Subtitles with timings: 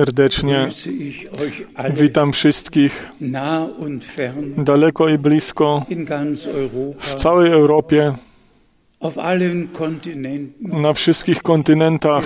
[0.00, 0.68] Serdecznie.
[1.94, 3.08] Witam wszystkich.
[4.58, 5.86] daleko i blisko.
[6.98, 8.14] w całej Europie,
[10.60, 12.24] na wszystkich kontynentach.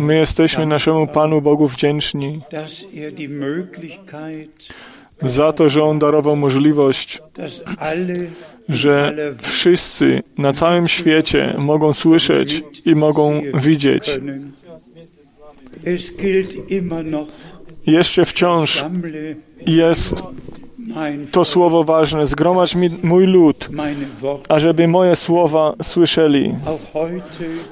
[0.00, 2.40] My jesteśmy naszemu Panu Bogu wdzięczni.
[2.52, 2.66] Er
[5.22, 7.20] za to, że On darował możliwość,
[8.68, 14.20] że wszyscy na całym świecie mogą słyszeć i mogą widzieć.
[17.86, 18.84] Jeszcze wciąż
[19.66, 20.22] jest
[21.30, 22.26] to słowo ważne.
[22.26, 23.68] Zgromadź mi mój lud,
[24.48, 26.54] ażeby moje słowa słyszeli.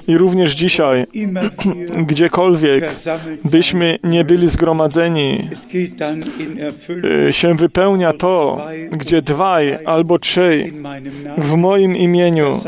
[0.07, 1.05] I również dzisiaj,
[1.97, 2.91] gdziekolwiek
[3.45, 5.49] byśmy nie byli zgromadzeni,
[7.27, 10.73] y, się wypełnia to, gdzie dwaj albo trzej
[11.37, 12.61] w moim imieniu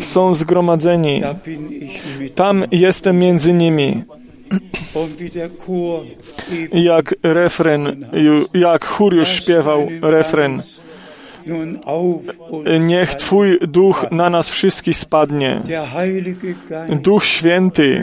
[0.00, 1.22] są zgromadzeni.
[2.34, 4.02] Tam jestem między nimi.
[6.72, 8.04] Jak refren,
[8.54, 10.62] jak chór już śpiewał refren.
[12.80, 15.60] Niech Twój duch na nas wszystkich spadnie.
[17.02, 18.00] Duch Święty,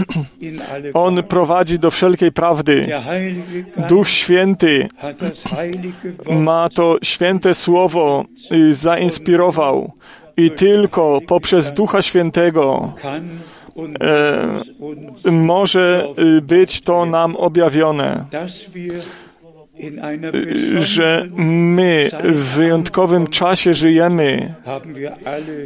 [0.94, 2.86] On prowadzi do wszelkiej prawdy.
[3.88, 4.88] Duch Święty
[6.30, 8.24] ma to święte słowo
[8.70, 9.92] zainspirował
[10.36, 12.92] i tylko poprzez Ducha Świętego
[14.00, 18.24] e, może y, być to nam objawione,
[20.80, 24.54] że my w wyjątkowym czasie żyjemy.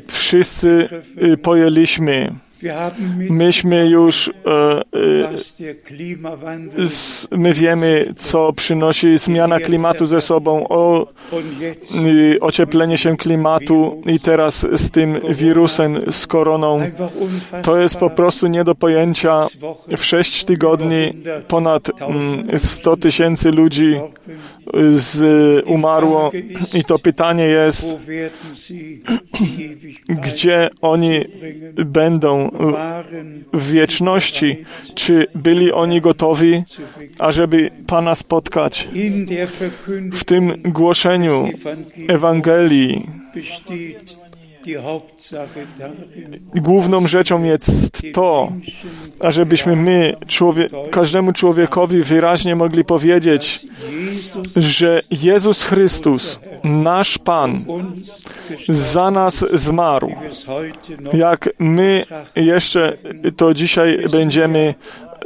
[0.06, 0.88] Wszyscy
[1.22, 2.32] y, pojęliśmy.
[3.30, 4.80] Myśmy już, e,
[7.30, 11.06] e, my wiemy, co przynosi zmiana klimatu ze sobą, o
[12.40, 16.90] ocieplenie się klimatu i teraz z tym wirusem, z koroną.
[17.62, 19.46] To jest po prostu nie do pojęcia.
[19.96, 21.12] W sześć tygodni
[21.48, 24.00] ponad mm, 100 tysięcy ludzi
[24.96, 26.30] z, umarło.
[26.74, 27.86] I to pytanie jest,
[30.08, 31.24] gdzie oni
[31.86, 32.47] będą
[33.52, 34.64] w wieczności?
[34.94, 36.62] Czy byli oni gotowi,
[37.18, 38.88] ażeby Pana spotkać?
[40.12, 41.48] W tym głoszeniu
[42.08, 43.06] Ewangelii
[46.54, 48.52] główną rzeczą jest to,
[49.20, 53.60] ażebyśmy my, człowie, każdemu człowiekowi wyraźnie mogli powiedzieć,
[54.56, 57.64] że Jezus Chrystus, nasz Pan,
[58.68, 60.14] za nas zmarł.
[61.12, 62.04] Jak my
[62.36, 62.96] jeszcze
[63.36, 64.74] to dzisiaj będziemy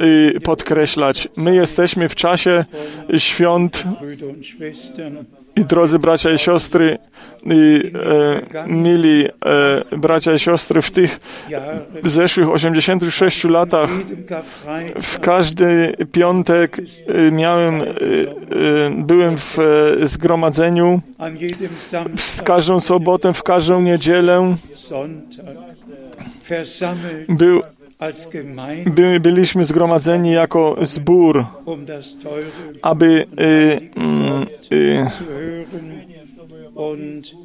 [0.01, 1.27] y, podkreślać.
[1.35, 2.65] My jesteśmy w czasie
[3.17, 3.83] świąt
[5.55, 6.97] i drodzy bracia i siostry,
[7.43, 7.91] i,
[8.55, 11.19] e, mili e, bracia i siostry, w tych
[12.03, 13.89] zeszłych 86 latach
[15.01, 17.85] w każdy piątek e, miałem, e, e,
[18.97, 21.01] byłem w e, zgromadzeniu,
[22.17, 24.55] w każdą sobotę, w każdą niedzielę.
[27.29, 27.61] Był,
[28.85, 31.45] by, byliśmy zgromadzeni jako zbór,
[32.81, 33.25] aby
[35.17, 36.03] zu hören
[36.75, 37.35] und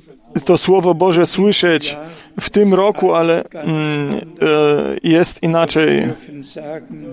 [0.44, 1.96] to Słowo Boże słyszeć
[2.40, 6.06] w tym roku, ale mm, e, jest inaczej.
[6.06, 7.04] dürfen sagen,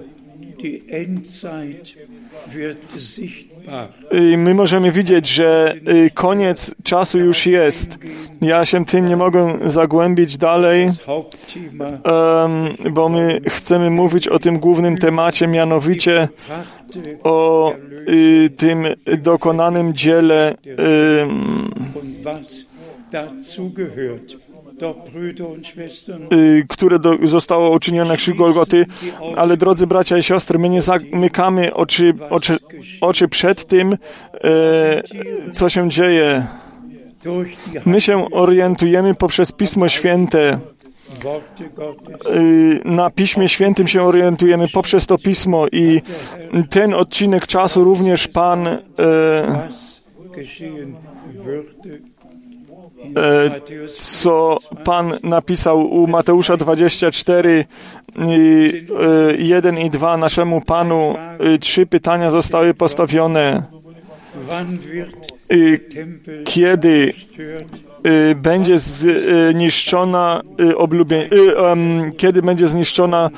[0.62, 1.96] die Endzeit
[2.54, 3.55] wird sichtbar.
[4.38, 7.98] My możemy widzieć, że y, koniec czasu już jest.
[8.42, 10.90] Ja się tym nie mogę zagłębić dalej,
[12.92, 16.28] bo my chcemy mówić o tym głównym temacie, mianowicie
[17.24, 17.74] o
[18.10, 18.86] y, tym
[19.18, 20.56] dokonanym dziele,
[25.68, 28.86] Schwestern, y, które do, zostało uczynione na krzyżu Golgoty.
[29.36, 32.58] Ale drodzy bracia i siostry, my nie zamykamy oczy, oczy,
[33.02, 33.98] oczy przed tym,
[34.44, 35.04] e,
[35.52, 36.46] co się dzieje.
[37.86, 40.60] My się orientujemy poprzez Pismo Święte.
[42.36, 46.02] Y, na Piśmie Świętym się orientujemy poprzez to Pismo i
[46.70, 48.80] ten odcinek czasu również Pan e,
[53.98, 57.66] co Pan napisał u Mateusza 24
[58.28, 58.86] i,
[59.30, 63.64] e, 1 i 2 naszemu Panu e, trzy pytania zostały postawione.
[66.46, 67.14] Kiedy
[68.36, 70.42] będzie zniszczona
[70.76, 71.30] oblubie,
[71.72, 73.30] em, kiedy będzie zniszczona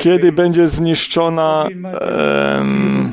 [0.00, 1.68] kiedy będzie zniszczona
[2.00, 3.12] em,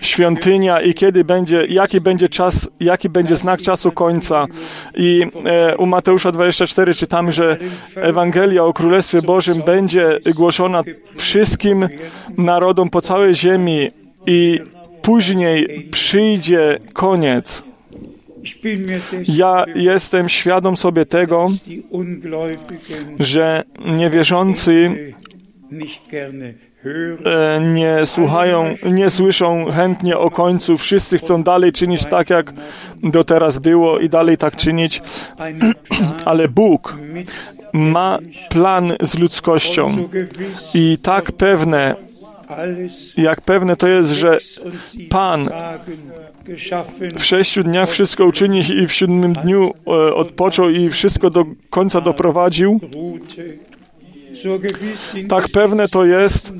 [0.00, 4.46] świątynia i kiedy będzie, jaki będzie czas, jaki będzie znak czasu końca.
[4.94, 7.56] I e, u Mateusza 24 czytamy, że
[7.96, 10.82] Ewangelia o Królestwie Bożym będzie głoszona
[11.16, 11.88] wszystkim
[12.38, 13.88] narodom po całej ziemi
[14.26, 14.60] i
[15.02, 17.62] później przyjdzie koniec.
[19.28, 21.50] Ja jestem świadom sobie tego,
[23.20, 24.94] że niewierzący
[27.60, 30.78] nie słuchają, nie słyszą chętnie o końcu.
[30.78, 32.52] Wszyscy chcą dalej czynić tak, jak
[33.02, 35.02] do teraz było i dalej tak czynić.
[36.24, 36.96] Ale Bóg
[37.72, 38.18] ma
[38.50, 39.96] plan z ludzkością
[40.74, 41.94] i tak pewne,
[43.16, 44.38] jak pewne to jest, że
[45.10, 45.50] Pan
[47.18, 52.00] w sześciu dniach wszystko uczyni i w siódmym dniu e, odpoczął i wszystko do końca
[52.00, 52.80] doprowadził.
[55.28, 56.52] Tak pewne to jest,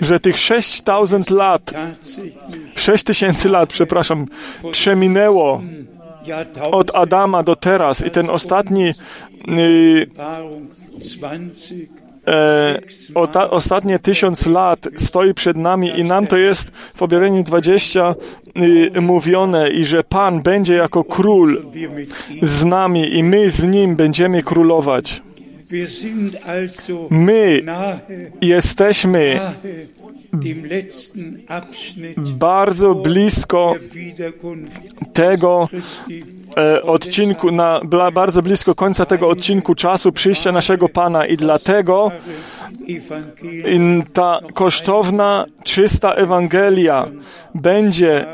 [0.00, 1.72] że tych 6000 lat,
[2.76, 4.26] 6000 lat, przepraszam,
[4.70, 5.62] przeminęło
[6.70, 8.88] od Adama do teraz i ten ostatni
[9.48, 10.06] y,
[12.28, 12.78] e,
[13.14, 18.14] ota, ostatnie tysiąc lat stoi przed nami i nam to jest w objawieniu 20
[18.96, 21.62] y, mówione i że Pan będzie jako król
[22.42, 25.22] z nami i my z Nim będziemy królować.
[27.10, 27.62] My
[28.40, 29.40] jesteśmy
[32.18, 33.74] bardzo blisko
[35.12, 35.68] tego
[36.56, 37.80] e, odcinku, na,
[38.12, 42.10] bardzo blisko końca tego odcinku czasu przyjścia naszego Pana i dlatego
[44.12, 47.08] ta kosztowna, czysta Ewangelia
[47.54, 48.26] będzie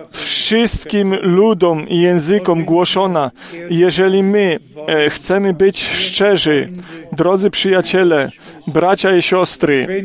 [0.45, 3.31] wszystkim ludom i językom głoszona.
[3.71, 6.73] Jeżeli my e, chcemy być szczerzy,
[7.13, 8.31] drodzy przyjaciele,
[8.67, 10.05] bracia i siostry,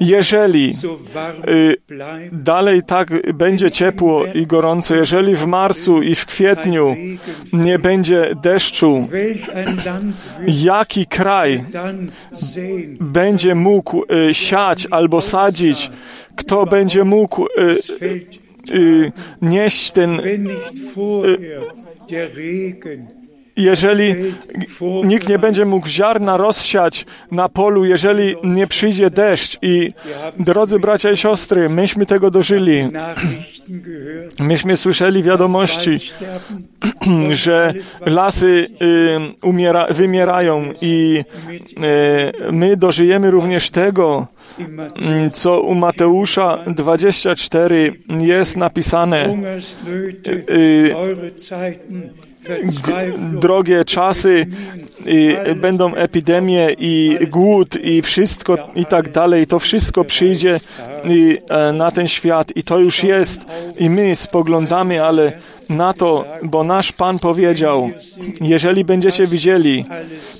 [0.00, 0.74] jeżeli
[1.48, 1.76] y,
[2.32, 6.96] dalej tak będzie ciepło i gorąco, jeżeli w marcu i w kwietniu
[7.52, 9.08] nie będzie deszczu,
[10.46, 11.64] jaki kraj
[13.00, 15.90] będzie mógł y, siać albo sadzić,
[16.36, 18.43] kto będzie mógł y,
[19.42, 20.20] nieść ten.
[20.20, 21.38] Y,
[23.56, 24.14] jeżeli
[25.04, 29.58] nikt nie będzie mógł ziarna rozsiać na polu, jeżeli nie przyjdzie deszcz.
[29.62, 29.92] I
[30.38, 32.88] drodzy bracia i siostry, myśmy tego dożyli.
[34.40, 35.98] Myśmy słyszeli wiadomości,
[37.30, 37.74] że
[38.06, 38.46] lasy
[38.82, 41.24] y, umiera, wymierają i
[42.48, 44.26] y, my dożyjemy również tego,
[45.32, 49.38] co u Mateusza 24 jest napisane.
[53.40, 54.46] Drogie czasy,
[55.06, 59.46] i będą epidemie i głód i wszystko i tak dalej.
[59.46, 60.58] To wszystko przyjdzie
[61.04, 63.40] i, e, na ten świat i to już jest
[63.78, 65.32] i my spoglądamy, ale
[65.68, 67.90] na to, bo nasz Pan powiedział,
[68.40, 69.84] jeżeli będziecie widzieli,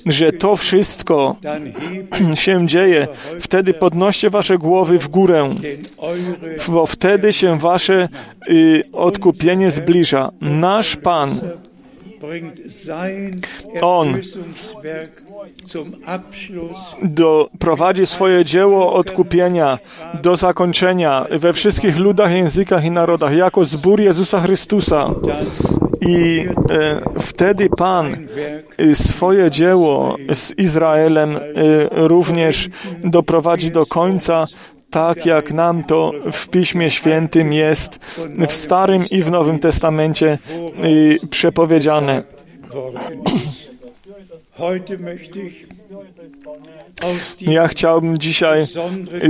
[0.06, 1.36] że to wszystko
[2.34, 3.08] się dzieje,
[3.40, 5.50] wtedy podnoście wasze głowy w górę,
[6.68, 8.08] bo wtedy się wasze
[8.50, 10.30] y, odkupienie zbliża.
[10.40, 11.40] Nasz Pan
[13.80, 14.20] on
[17.02, 19.78] doprowadzi swoje dzieło odkupienia
[20.22, 25.10] do zakończenia we wszystkich ludach, językach i narodach jako zbór Jezusa Chrystusa.
[26.00, 28.16] I e, wtedy Pan
[28.78, 31.40] e, swoje dzieło z Izraelem e,
[31.92, 32.68] również
[33.04, 34.46] doprowadzi do końca,
[34.94, 37.98] tak jak nam to w Piśmie Świętym jest
[38.48, 40.38] w Starym i w Nowym Testamencie
[40.84, 42.22] y, przepowiedziane.
[47.40, 48.66] Ja chciałbym dzisiaj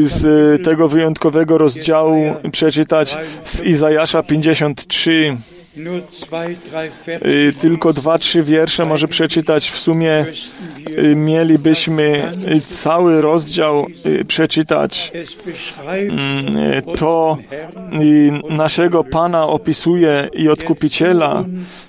[0.01, 5.37] z tego wyjątkowego rozdziału przeczytać z Izajasza 53.
[7.27, 9.71] Y, tylko dwa, trzy wiersze może przeczytać.
[9.71, 10.27] W sumie
[10.99, 13.87] y, mielibyśmy y, cały rozdział
[14.29, 15.13] przeczytać.
[15.89, 17.39] Mm, to
[18.51, 21.45] naszego Pana opisuje i odkupiciela,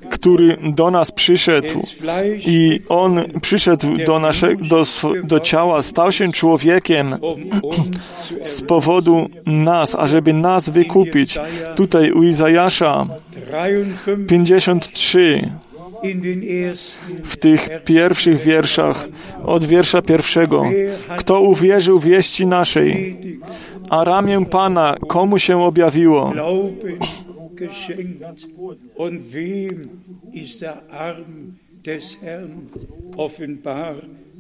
[0.09, 1.81] który do nas przyszedł
[2.37, 4.83] i On przyszedł do, nasze, do,
[5.23, 7.15] do ciała, stał się człowiekiem
[8.43, 11.39] z powodu nas, ażeby nas wykupić.
[11.75, 13.05] Tutaj u Izajasza
[14.27, 15.51] 53
[17.23, 19.07] w tych pierwszych wierszach,
[19.45, 20.63] od wiersza pierwszego.
[21.17, 23.17] Kto uwierzył wieści naszej,
[23.89, 26.33] a ramię Pana komu się objawiło?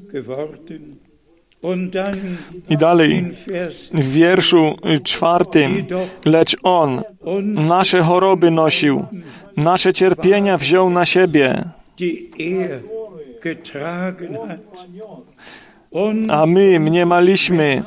[0.07, 0.99] Geworden.
[1.61, 2.37] Und dann
[2.69, 5.87] I dalej in Vers w wierszu czwartym,
[6.25, 7.03] lecz On
[7.53, 9.05] nasze choroby nosił,
[9.57, 11.63] nasze cierpienia wziął na siebie,
[11.99, 12.81] die er
[13.41, 14.85] getragen hat.
[15.91, 17.81] Und a my mniemaliśmy,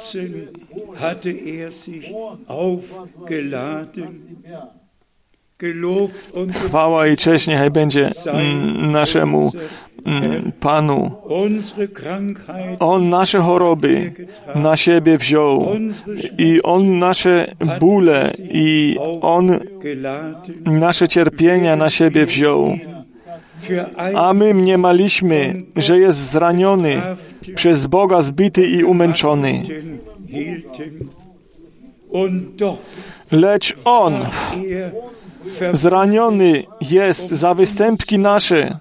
[0.95, 2.13] hatte er sich
[2.47, 4.09] aufgeladen.
[6.67, 8.11] Chwała i cześć niechaj będzie
[8.79, 9.53] naszemu
[10.61, 11.13] Panu.
[12.81, 14.13] On nasze choroby
[14.55, 15.69] na siebie wziął
[16.39, 19.59] i On nasze bóle i On
[20.67, 22.79] nasze cierpienia na siebie wziął.
[24.15, 27.03] A my mniemaliśmy, że jest zraniony,
[27.55, 29.63] przez Boga zbity i umęczony.
[33.33, 34.27] Lecz On
[35.73, 38.79] zraniony jest za występki nasze,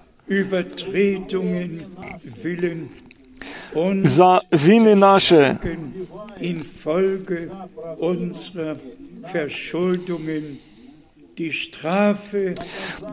[4.02, 5.56] za winy nasze,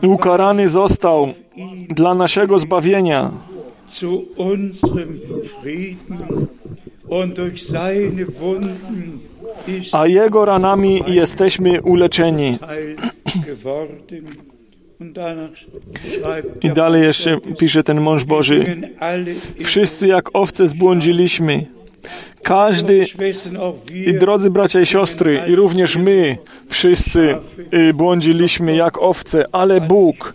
[0.02, 1.32] ukarany został
[1.88, 3.30] dla naszego zbawienia,
[9.92, 12.58] a Jego ranami jesteśmy uleczeni.
[16.62, 18.80] I dalej jeszcze pisze ten mąż Boży.
[19.64, 21.66] Wszyscy jak owce zbłądziliśmy.
[22.42, 23.06] Każdy,
[24.20, 26.36] drodzy bracia i siostry, i również my
[26.68, 27.34] wszyscy
[27.74, 30.34] y, błądziliśmy jak owce, ale Bóg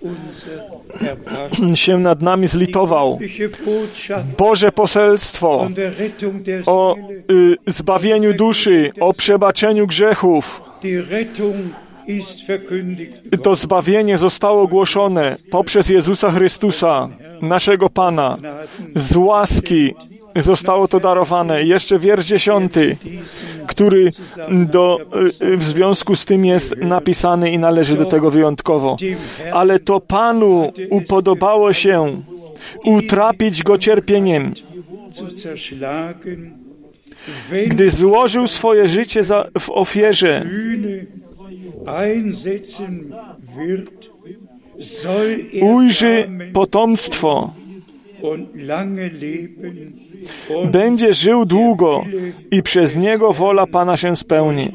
[1.76, 3.20] się nad nami zlitował.
[4.38, 5.68] Boże poselstwo
[6.66, 6.96] o
[7.32, 10.62] y, zbawieniu duszy, o przebaczeniu grzechów.
[13.44, 17.10] To zbawienie zostało ogłoszone poprzez Jezusa Chrystusa,
[17.42, 18.38] naszego Pana.
[18.96, 19.94] Z łaski
[20.36, 21.64] zostało to darowane.
[21.64, 22.98] Jeszcze wiersz dziesiąty,
[23.68, 24.14] który
[24.50, 25.00] do,
[25.42, 28.98] y, w związku z tym jest napisany i należy do tego wyjątkowo.
[29.54, 32.22] Ale to Panu upodobało się
[32.86, 34.54] utrapić go cierpieniem,
[37.68, 40.46] gdy złożył swoje życie za, w ofierze.
[41.88, 42.18] Er
[45.62, 47.54] Ujrzy potomstwo,
[50.72, 52.04] będzie żył długo
[52.52, 54.72] i przez niego wola Pana się spełni.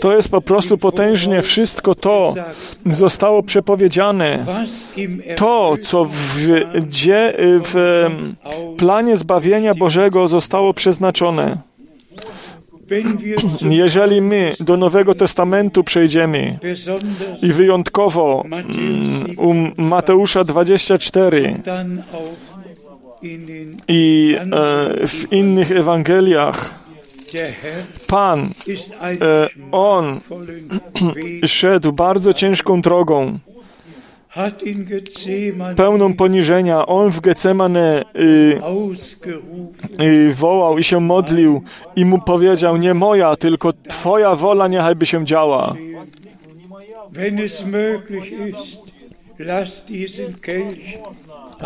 [0.00, 2.34] To jest po prostu potężnie wszystko to
[2.86, 4.46] zostało przepowiedziane.
[5.36, 6.48] To, co w,
[6.88, 8.06] dzie, w
[8.76, 11.58] planie zbawienia Bożego zostało przeznaczone.
[13.70, 16.58] Jeżeli my do Nowego Testamentu przejdziemy
[17.42, 18.64] i wyjątkowo mm,
[19.38, 22.56] u Mateusza 24 dann auch
[23.22, 26.85] in den i e, w innych Ewangeliach,
[28.06, 28.48] Pan,
[29.20, 30.20] e, On
[31.46, 33.38] szedł bardzo ciężką drogą,
[35.76, 36.86] pełną poniżenia.
[36.86, 38.60] On w Getsemane y,
[40.00, 41.62] y, wołał i się modlił
[41.96, 45.74] i mu powiedział, nie moja, tylko Twoja wola niechaj by się działa.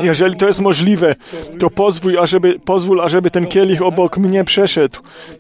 [0.03, 1.15] Jeżeli to jest możliwe,
[1.59, 4.99] to pozwól, ażeby, pozwól, ażeby ten kielich obok mnie przeszedł.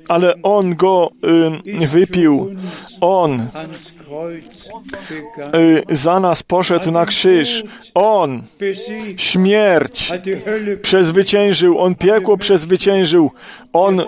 [0.08, 1.10] Ale on go
[1.82, 2.56] y, wypił.
[3.00, 3.46] On
[5.54, 7.64] y, za nas poszedł na krzyż.
[7.94, 8.42] On
[9.16, 10.12] śmierć
[10.82, 13.30] przezwyciężył, on piekło przezwyciężył,
[13.72, 14.02] on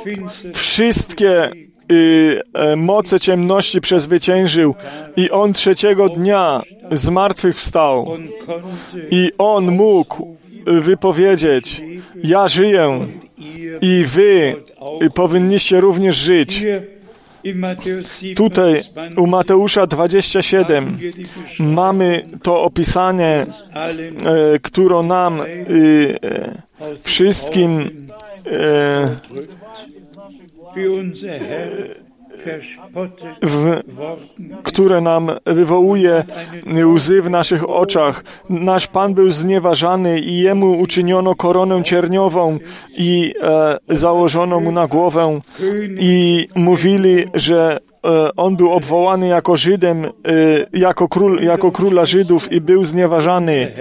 [0.55, 1.51] wszystkie
[1.93, 4.75] y, e, moce ciemności przezwyciężył
[5.17, 8.07] i on trzeciego dnia z martwych wstał
[9.11, 11.83] i on mógł wypowiedzieć:
[12.25, 13.07] Ja żyję
[13.81, 14.55] i wy
[15.15, 16.65] powinniście również żyć.
[18.37, 25.45] Tutaj 27 u Mateusza 27 wir die Beschreibung mamy to opisanie, e, które nam e,
[26.81, 27.81] aus wszystkim
[28.47, 29.09] e,
[33.43, 33.81] w,
[34.63, 36.25] które nam wywołuje
[36.85, 38.25] łzy w naszych oczach.
[38.51, 42.59] Nasz Pan był znieważany i jemu uczyniono koronę cierniową
[42.97, 45.41] i e, założono mu na głowę
[45.99, 50.11] i mówili, że e, on był obwołany jako Żydem, e,
[50.73, 53.73] jako, król, jako króla Żydów i był znieważany.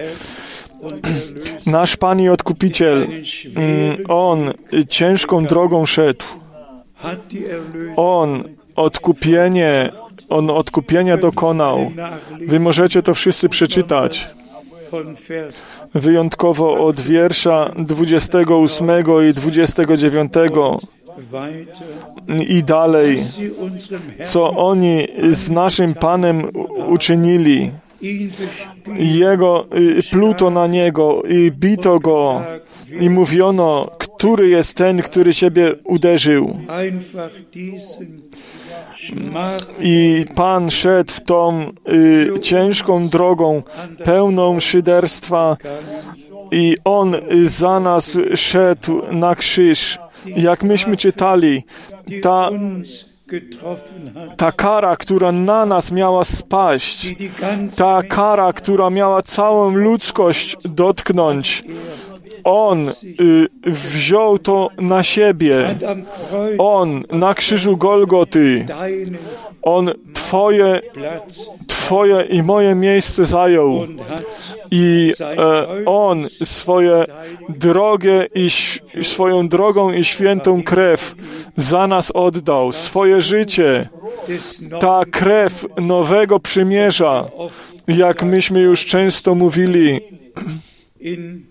[1.66, 3.08] Nasz Pan i Odkupiciel,
[3.56, 4.54] mm, On
[4.90, 6.41] ciężką drogą szedł.
[7.96, 8.44] On
[8.76, 9.92] odkupienie,
[10.30, 11.92] on odkupienia dokonał.
[12.48, 14.30] Wy możecie to wszyscy przeczytać.
[15.96, 18.90] wyjątkowo od wiersza 28
[19.30, 20.88] i 29 weiter,
[22.48, 23.24] i dalej,
[24.26, 26.44] co oni z naszym Panem
[26.88, 27.72] uczynili.
[28.98, 29.66] Jego
[30.12, 32.42] pluto na niego i bito go
[33.00, 36.60] i mówiono, który jest ten, który ciebie uderzył.
[39.80, 43.64] I Pan szedł tą y, ciężką drogą,
[44.04, 45.58] pełną szyderstwa
[46.52, 50.00] i On y, za nas szedł na krzyż.
[50.26, 51.64] Jak myśmy czytali,
[52.22, 52.50] ta,
[54.38, 57.16] ta kara, która na nas miała spaść,
[57.76, 61.64] ta kara, która miała całą ludzkość dotknąć,
[62.44, 62.94] On y,
[63.64, 65.76] wziął to na siebie.
[66.58, 68.66] On na krzyżu Golgoty,
[69.62, 69.92] On
[70.32, 70.82] Twoje,
[71.68, 73.88] twoje i moje miejsce zajął.
[74.72, 77.06] I e, On swoje
[77.50, 78.50] drogie i
[79.04, 81.16] swoją drogą i świętą krew
[81.58, 83.90] za nas oddał, swoje życie.
[84.80, 87.26] Ta krew nowego przymierza,
[87.88, 90.00] jak myśmy już często mówili,
[91.00, 91.51] in 3.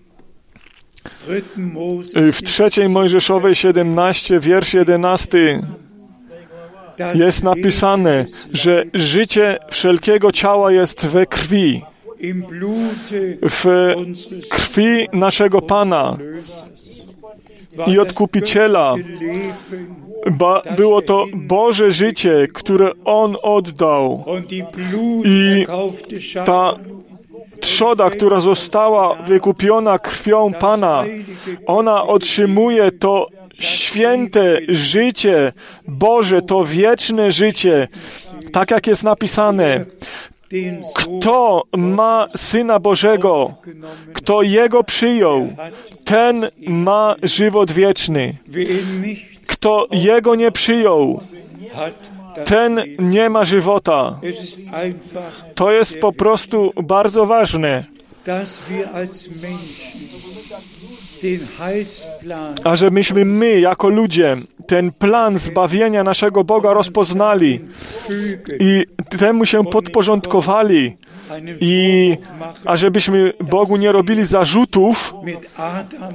[2.31, 5.61] w trzeciej Mojżeszowej 17, wiersz 11
[6.97, 11.81] das jest napisane, że życie wszelkiego ciała jest we krwi,
[13.49, 13.93] w
[14.49, 16.17] krwi naszego Pana
[17.87, 18.95] i Odkupiciela.
[20.31, 24.25] Ba, było to Boże życie, które On oddał.
[25.25, 25.65] I
[26.45, 26.73] Ta
[27.59, 31.05] trzoda, która została wykupiona krwią Pana,
[31.65, 33.27] ona otrzymuje to
[33.59, 35.51] święte życie
[35.87, 37.87] Boże, to wieczne życie,
[38.51, 39.85] tak jak jest napisane.
[40.95, 43.53] Kto ma Syna Bożego,
[44.13, 45.47] kto Jego przyjął,
[46.05, 48.35] ten ma żywot wieczny.
[49.47, 51.21] Kto Jego nie przyjął,
[52.45, 54.19] ten nie ma żywota.
[55.55, 57.83] To jest po prostu bardzo ważne,
[62.63, 67.59] a żebyśmy my, jako ludzie, ten plan zbawienia naszego Boga rozpoznali
[68.59, 68.85] i
[69.19, 70.95] temu się podporządkowali
[71.61, 75.13] i Vorwurf machen a żebyśmy Bogu nie robili zarzutów,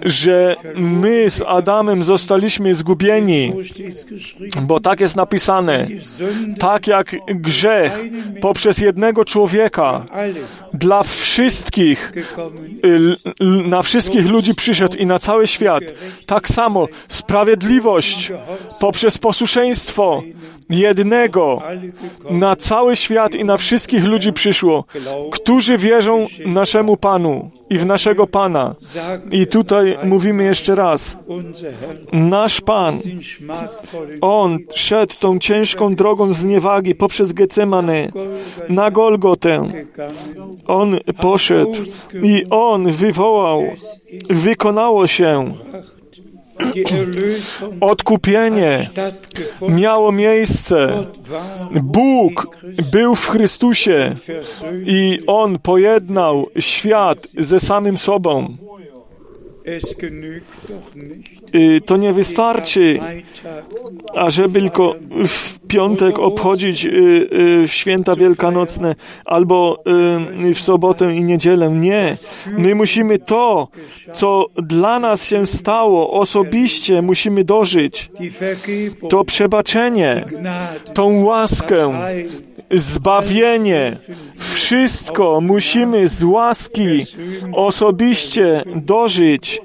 [0.05, 3.53] że my z Adamem zostaliśmy zgubieni,
[4.63, 5.87] bo tak jest napisane.
[6.59, 7.99] Tak jak grzech
[8.41, 10.05] poprzez jednego człowieka
[10.75, 12.13] dla wszystkich
[12.83, 13.17] l-
[13.69, 15.83] na wszystkich ludzi przyszedł i na cały świat.
[16.27, 18.33] Tak samo sprawiedliwość
[18.81, 20.23] poprzez posłuszeństwo
[20.71, 21.63] jednego
[22.31, 24.85] na cały świat i na wszystkich ludzi przyszło,
[25.31, 28.75] którzy wierzą naszemu Panu i w naszego Pana.
[29.31, 31.19] I tutaj mówimy jeszcze raz,
[32.13, 32.99] nasz Pan,
[34.21, 38.09] On szedł tą ciężką drogą zniewagi poprzez Getsemane
[38.69, 39.69] na Golgotę.
[40.67, 41.75] On poszedł
[42.23, 43.63] i On wywołał,
[44.31, 45.53] wykonało się,
[47.81, 48.91] odkupienie
[49.69, 51.05] miało miejsce.
[51.83, 52.57] Bóg
[52.93, 54.17] był w Chrystusie
[54.87, 58.57] i On pojednał świat ze samym sobą.
[61.87, 63.01] To nie wystarczy,
[64.15, 64.95] ażeby tylko
[65.27, 66.91] w piątek obchodzić y,
[67.63, 69.83] y, święta wielkanocne albo
[70.49, 71.71] y, w sobotę i niedzielę.
[71.71, 72.17] Nie.
[72.59, 73.69] My musimy to,
[74.13, 78.11] co dla nas się stało, osobiście musimy dożyć.
[79.09, 80.25] To przebaczenie,
[80.95, 81.93] tą łaskę,
[82.71, 83.97] zbawienie,
[84.67, 87.07] wszystko musimy z łaski
[87.53, 89.63] osobiście dożyć.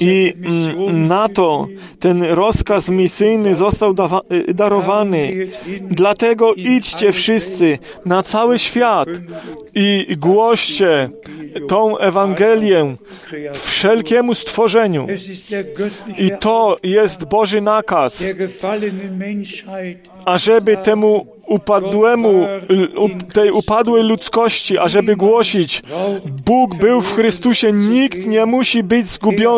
[0.00, 1.66] I mm, na to
[2.00, 3.94] ten rozkaz misyjny został
[4.32, 5.32] y, darowany.
[5.80, 9.08] Dlatego idźcie wszyscy na cały świat
[9.74, 11.10] i głoście
[11.68, 12.96] tą Ewangelię
[13.52, 15.06] wszelkiemu stworzeniu.
[16.18, 18.22] I to jest Boży nakaz,
[20.24, 22.46] ażeby temu upadłemu,
[23.32, 25.82] tej upadłej ludzkości, ażeby głosić,
[26.46, 29.53] Bóg był w Chrystusie, nikt nie musi być zgubiony.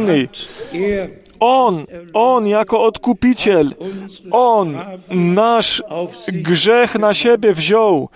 [0.72, 1.08] Er
[1.40, 3.70] On, On jako odkupiciel,
[4.30, 4.78] On
[5.10, 5.82] nasz
[6.28, 8.08] grzech na siebie wziął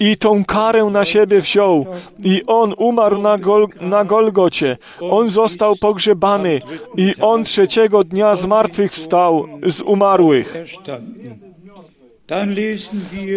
[0.00, 1.86] i tą karę na siebie wziął
[2.24, 4.76] i On umarł na, Gol, na Golgocie.
[5.00, 6.60] On został pogrzebany
[6.96, 10.54] i On trzeciego dnia z martwych wstał z umarłych.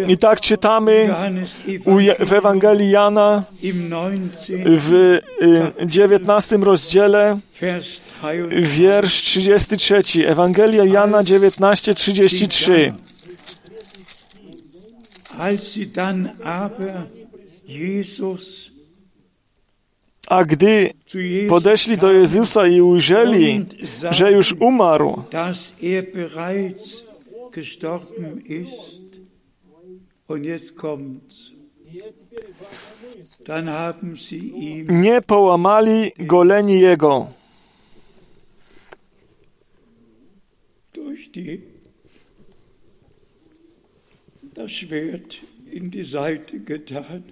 [0.08, 1.14] I tak czytamy
[2.18, 4.64] w Ewangelii Jana im 19.
[4.66, 4.92] w
[5.42, 8.78] y, 19 rozdziale, Vers 23.
[8.78, 10.28] wiersz 33.
[10.28, 12.92] Ewangelia Jana 19, 33.
[15.38, 17.06] Als sie dann aber
[17.66, 18.70] Jesus
[20.28, 20.90] A gdy
[21.48, 23.66] podeszli do Jezusa i ujrzeli,
[24.10, 25.22] że już umarł,
[27.54, 29.10] gestorben ist.
[30.26, 31.52] Und jetzt kommt's.
[33.44, 37.28] Dann haben sie ihm nie połamali goleni jego.
[40.92, 41.62] durch die
[44.54, 45.36] das Schwert
[45.70, 47.24] in die Seite getan.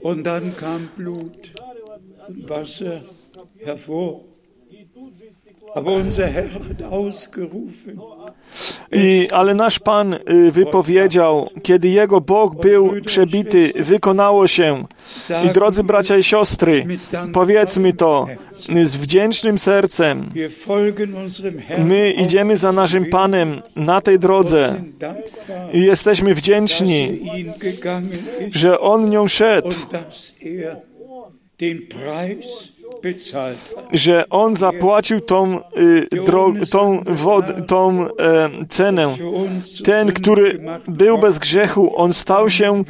[0.00, 1.52] Und dann kam Blut
[2.28, 3.02] und Wasser
[3.58, 4.24] hervor.
[5.74, 8.00] Aber unser Herr hat ausgerufen,
[8.92, 14.84] I, ale nasz Pan y, wypowiedział, kiedy jego bok był przebity, wykonało się.
[15.44, 16.86] I drodzy bracia i siostry,
[17.32, 18.26] powiedzmy to
[18.82, 20.30] z wdzięcznym sercem.
[21.78, 24.80] My idziemy za naszym Panem na tej drodze
[25.72, 27.20] i jesteśmy wdzięczni,
[28.50, 29.68] że On nią szedł,
[33.92, 39.16] że On zapłacił tą, y, dro, tą, wod, tą e, cenę.
[39.84, 42.82] Ten, który był bez grzechu, on stał się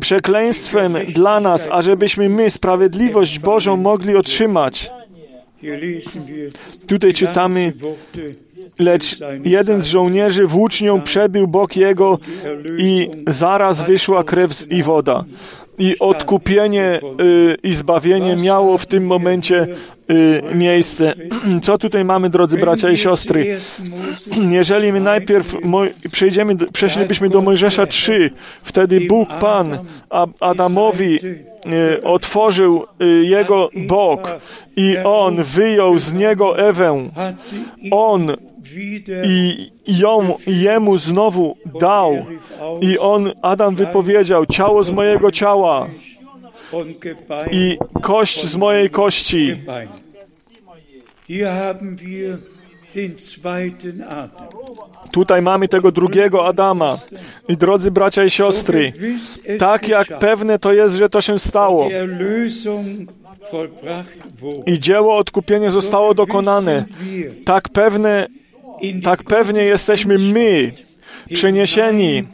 [0.00, 4.90] przekleństwem dla nas, ażebyśmy my sprawiedliwość Bożą mogli otrzymać.
[6.86, 7.72] Tutaj czytamy,
[8.78, 12.18] lecz jeden z żołnierzy włócznią przebił bok jego
[12.78, 15.24] i zaraz wyszła krew i woda.
[15.78, 19.66] I odkupienie y, i zbawienie miało w tym momencie
[20.10, 21.14] y, miejsce.
[21.62, 23.58] Co tutaj mamy, drodzy bracia i siostry?
[24.50, 25.56] Jeżeli my najpierw
[26.12, 28.30] przejdziemy, przeszlibyśmy do Mojżesza 3,
[28.62, 29.78] wtedy Bóg Pan
[30.40, 32.84] Adamowi e, otworzył
[33.22, 34.40] jego bok
[34.76, 37.08] i on wyjął z niego Ewę.
[37.90, 38.32] On
[39.24, 42.26] i ją jemu znowu dał.
[42.80, 45.86] I on, Adam wypowiedział, ciało z mojego ciała.
[47.50, 49.56] I kość z mojej kości.
[55.12, 56.98] Tutaj mamy tego drugiego Adama.
[57.48, 58.92] I drodzy bracia i siostry,
[59.58, 61.88] tak jak pewne to jest, że to się stało.
[64.66, 66.84] I dzieło odkupienia zostało dokonane,
[67.44, 68.26] tak pewne,
[69.02, 70.72] tak pewnie jesteśmy my
[71.32, 72.24] przeniesieni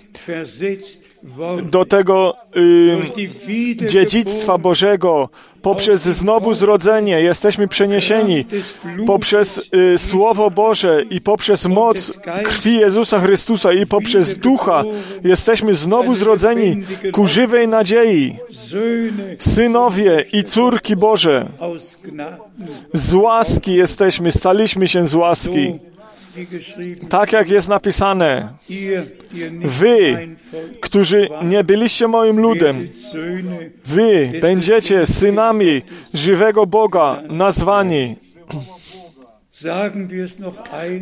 [1.62, 5.28] do tego y, dziedzictwa Bożego
[5.62, 7.20] poprzez znowu zrodzenie.
[7.20, 8.44] Jesteśmy przeniesieni
[9.06, 9.62] poprzez
[9.94, 12.12] y, Słowo Boże i poprzez moc
[12.44, 14.84] krwi Jezusa Chrystusa i poprzez Ducha.
[15.24, 16.76] Jesteśmy znowu zrodzeni
[17.12, 18.36] ku żywej nadziei.
[19.38, 21.46] Synowie i córki Boże.
[22.94, 25.72] Z łaski jesteśmy, staliśmy się z łaski.
[27.08, 28.48] Tak jak jest napisane,
[29.64, 30.28] Wy,
[30.80, 32.88] którzy nie byliście moim ludem,
[33.84, 35.82] wy będziecie synami
[36.14, 38.16] żywego Boga nazwani.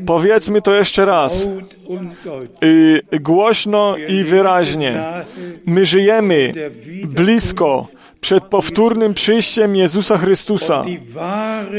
[0.06, 1.48] Powiedzmy to jeszcze raz,
[3.20, 5.02] głośno i wyraźnie.
[5.66, 6.52] My żyjemy
[7.04, 7.88] blisko
[8.20, 10.84] przed powtórnym przyjściem Jezusa Chrystusa.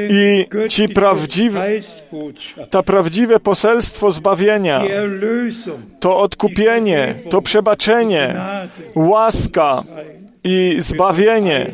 [0.09, 1.59] I ci prawdziwe-
[2.69, 4.83] To prawdziwe poselstwo zbawienia,
[5.99, 8.35] to odkupienie, to przebaczenie,
[8.95, 9.83] łaska
[10.43, 11.71] i zbawienie.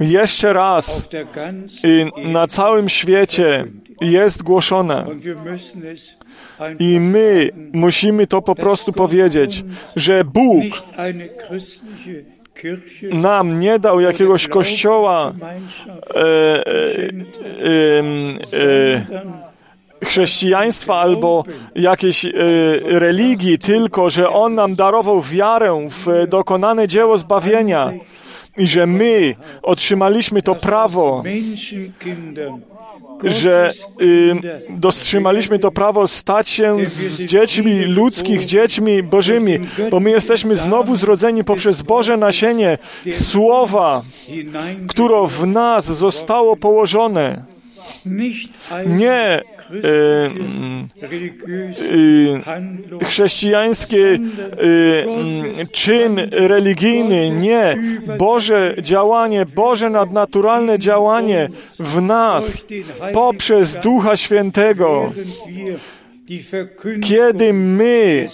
[0.00, 2.28] Jeszcze raz Erde.
[2.32, 3.64] na całym świecie
[4.00, 5.06] jest głoszone.
[6.78, 9.64] I my musimy to po prostu powiedzieć,
[9.96, 10.64] że Bóg
[13.12, 15.32] nam nie dał jakiegoś kościoła
[16.14, 16.62] e, e,
[18.52, 19.28] e,
[20.04, 21.44] chrześcijaństwa albo
[21.74, 22.30] jakiejś e,
[22.84, 27.92] religii, tylko że On nam darował wiarę w dokonane dzieło zbawienia
[28.58, 31.22] że my otrzymaliśmy to prawo,
[33.24, 34.34] że y,
[34.70, 39.58] dostrzymaliśmy to prawo stać się z dziećmi ludzkich, dziećmi bożymi,
[39.90, 42.78] bo my jesteśmy znowu zrodzeni poprzez Boże nasienie
[43.12, 44.02] Słowa,
[44.88, 47.42] które w nas zostało położone.
[48.86, 49.80] Nie y,
[53.00, 54.18] y, chrześcijański y,
[55.06, 57.76] mm, czyn religijny, nie.
[58.18, 62.66] Boże działanie, Boże nadnaturalne działanie w nas
[63.12, 65.12] poprzez Ducha Świętego.
[67.02, 68.28] Kiedy my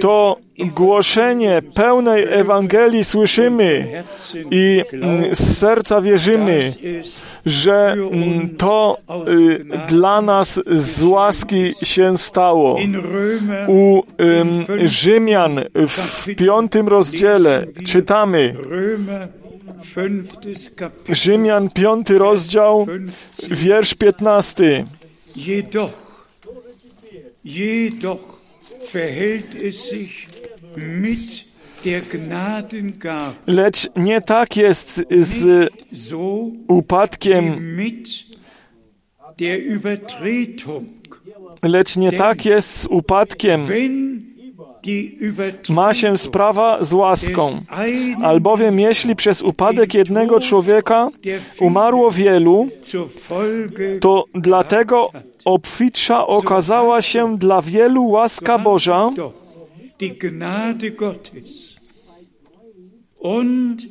[0.00, 4.02] to głoszenie pełnej Ewangelii słyszymy
[4.50, 4.82] i
[5.32, 6.72] z serca wierzymy,
[7.46, 12.78] że mm, to y, dla nas z łaski się stało.
[13.68, 18.54] U ym, Rzymian w piątym rozdziale czytamy
[21.08, 22.86] Rzymian piąty rozdział,
[23.50, 24.84] wiersz piętnasty.
[27.44, 28.42] Jedoch,
[28.92, 30.26] verhält es sich
[30.76, 31.51] mit
[33.46, 35.70] Lecz nie tak jest z
[36.68, 37.76] upadkiem,
[41.62, 43.66] lecz nie tak jest z upadkiem.
[45.68, 47.60] Ma się sprawa z łaską.
[48.22, 51.08] Albowiem jeśli przez upadek jednego człowieka
[51.60, 52.68] umarło wielu,
[54.00, 55.10] to dlatego
[55.44, 59.10] obfitsza okazała się dla wielu łaska Boża,
[63.22, 63.88] und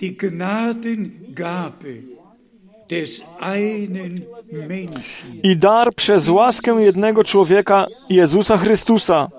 [0.00, 2.02] die Gnadengabe
[2.90, 5.40] des einen Menschen.
[5.42, 9.30] i dar przez łaskę jednego człowieka, Jezusa Chrystusa.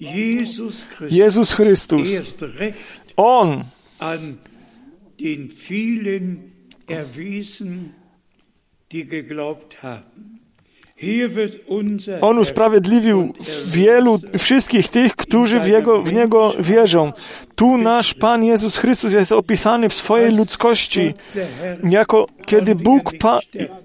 [0.00, 2.08] Jesus Christus Jezus Chrystus.
[3.16, 3.64] On
[3.98, 4.38] an
[5.18, 6.52] den vielen
[6.86, 7.94] erwiesen,
[8.92, 10.37] die geglaubt haben.
[12.20, 13.34] On usprawiedliwił
[13.66, 17.12] wielu, wszystkich tych, którzy w, jego, w Niego wierzą.
[17.58, 21.14] Tu nasz Pan Jezus Chrystus jest opisany w swojej ludzkości.
[21.84, 23.40] Jako kiedy Bóg, pa,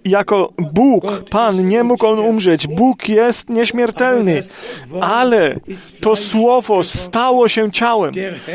[0.06, 2.68] jako Bóg, Pan, nie mógł on umrzeć.
[2.68, 4.44] Bóg jest nieśmiertelny,
[5.02, 5.56] ale
[6.02, 8.14] to Słowo stało się ciałem.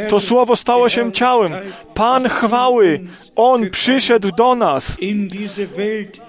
[0.09, 1.53] To Słowo stało się ciałem.
[1.95, 3.01] Pan chwały,
[3.37, 4.97] On przyszedł do nas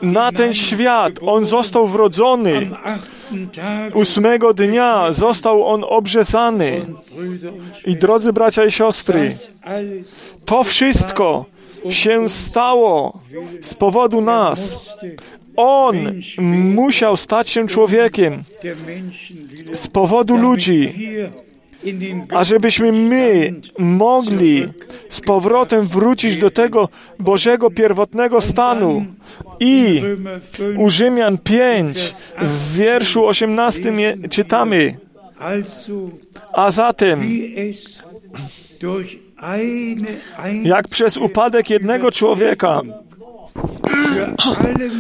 [0.02, 1.14] na ten świat.
[1.22, 2.70] On został wrodzony.
[3.94, 6.86] Ósmego dnia został On obrzezany.
[7.86, 9.36] I drodzy bracia i siostry,
[10.46, 11.46] to wszystko
[11.90, 13.20] się stało
[13.62, 14.80] z powodu nas.
[15.56, 15.96] On
[16.76, 18.44] musiał stać się człowiekiem
[19.74, 20.94] z powodu ludzi,
[22.34, 24.66] ażebyśmy my mogli
[25.10, 29.06] z powrotem wrócić do tego Bożego pierwotnego stanu.
[29.60, 34.98] I Römer 5 u Rzymian 5 w wierszu 18 je- czytamy,
[36.54, 37.30] a zatem
[40.64, 42.82] jak przez upadek jednego człowieka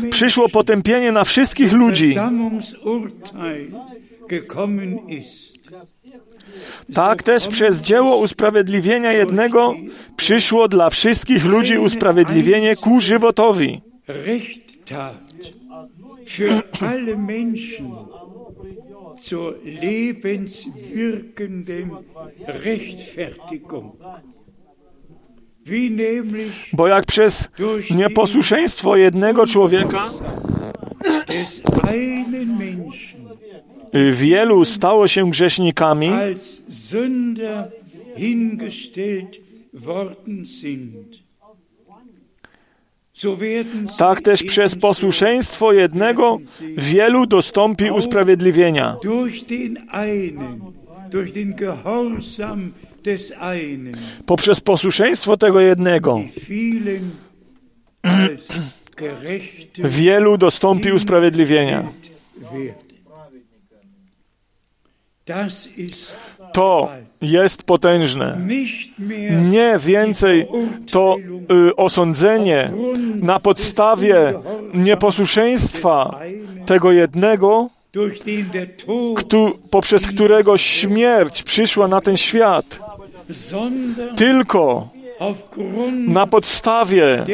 [0.10, 2.16] przyszło potępienie na wszystkich ludzi,
[6.94, 9.76] tak też przez dzieło usprawiedliwienia jednego
[10.18, 13.82] przyszło dla wszystkich ludzi usprawiedliwienie ku żywotowi.
[19.22, 21.92] Zur lebenswirkenden
[22.48, 23.96] Rechtfertigung.
[26.74, 27.50] Bo jak przez
[27.92, 30.10] nieposłuszeństwo jednego człowieka
[34.12, 37.72] wielu stało się grzesznikami, als Sünder
[38.18, 39.38] hingestellt
[39.74, 41.19] worden sind,
[43.98, 46.38] tak też przez posłuszeństwo jednego
[46.78, 48.98] wielu dostąpi usprawiedliwienia.
[54.26, 56.22] Poprzez posłuszeństwo tego jednego
[59.78, 61.92] wielu dostąpi usprawiedliwienia.
[66.54, 68.48] To jest potężne.
[69.50, 70.48] Nie więcej
[70.92, 71.18] to
[71.68, 72.72] y, osądzenie
[73.16, 74.34] na podstawie
[74.74, 76.20] nieposłuszeństwa
[76.66, 77.70] tego jednego,
[79.16, 82.80] ktu, poprzez którego śmierć przyszła na ten świat,
[84.16, 84.90] tylko
[86.08, 87.26] na podstawie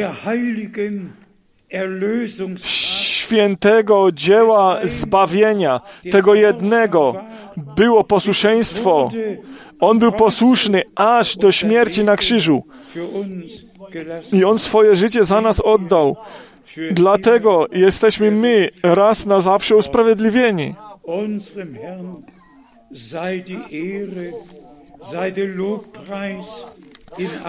[3.26, 5.80] świętego dzieła zbawienia,
[6.12, 7.14] tego jednego,
[7.76, 9.10] było posłuszeństwo.
[9.80, 12.62] On był posłuszny aż do śmierci na krzyżu
[14.32, 16.16] i on swoje życie za nas oddał.
[16.90, 20.74] Dlatego jesteśmy my raz na zawsze usprawiedliwieni.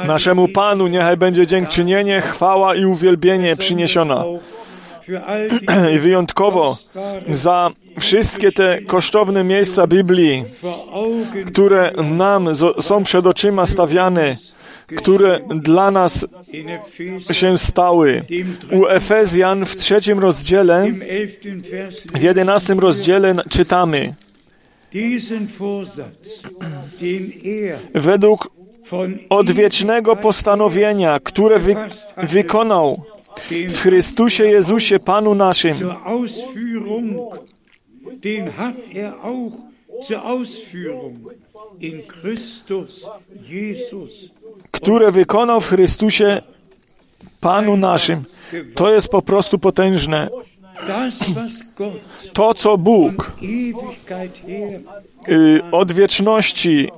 [0.08, 4.24] Naszemu Panu niechaj będzie dziękczynienie, chwała i uwielbienie przyniesiona.
[5.96, 6.78] I wyjątkowo
[7.30, 10.44] za wszystkie te kosztowne miejsca Biblii,
[11.46, 12.50] które nam
[12.82, 14.38] są przed oczyma stawiane,
[14.98, 16.26] które dla nas
[17.32, 18.24] się stały.
[18.72, 20.92] U Efezjan w trzecim rozdziale,
[22.16, 24.14] w jedenastym rozdziale czytamy,
[27.94, 28.52] według
[29.30, 31.76] odwiecznego postanowienia, które wy,
[32.18, 33.04] wykonał
[33.70, 35.76] w Chrystusie Jezusie Panu naszym,
[38.96, 39.14] er
[44.72, 46.42] które wykonał w Chrystusie
[47.42, 48.24] Panu naszym.
[48.76, 50.26] To jest po prostu potężne.
[52.34, 53.32] To, co Bóg
[55.30, 56.90] y, od wieczności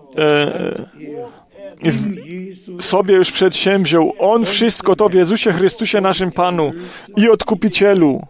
[2.79, 6.71] sobie już przedsięwziął, On wszystko to w Jezusie Chrystusie naszym Panu
[7.17, 8.21] i Odkupicielu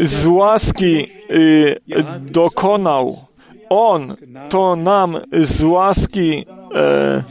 [0.00, 1.76] z łaski y,
[2.20, 3.27] dokonał.
[3.68, 4.16] On
[4.48, 7.22] to nam z łaski e,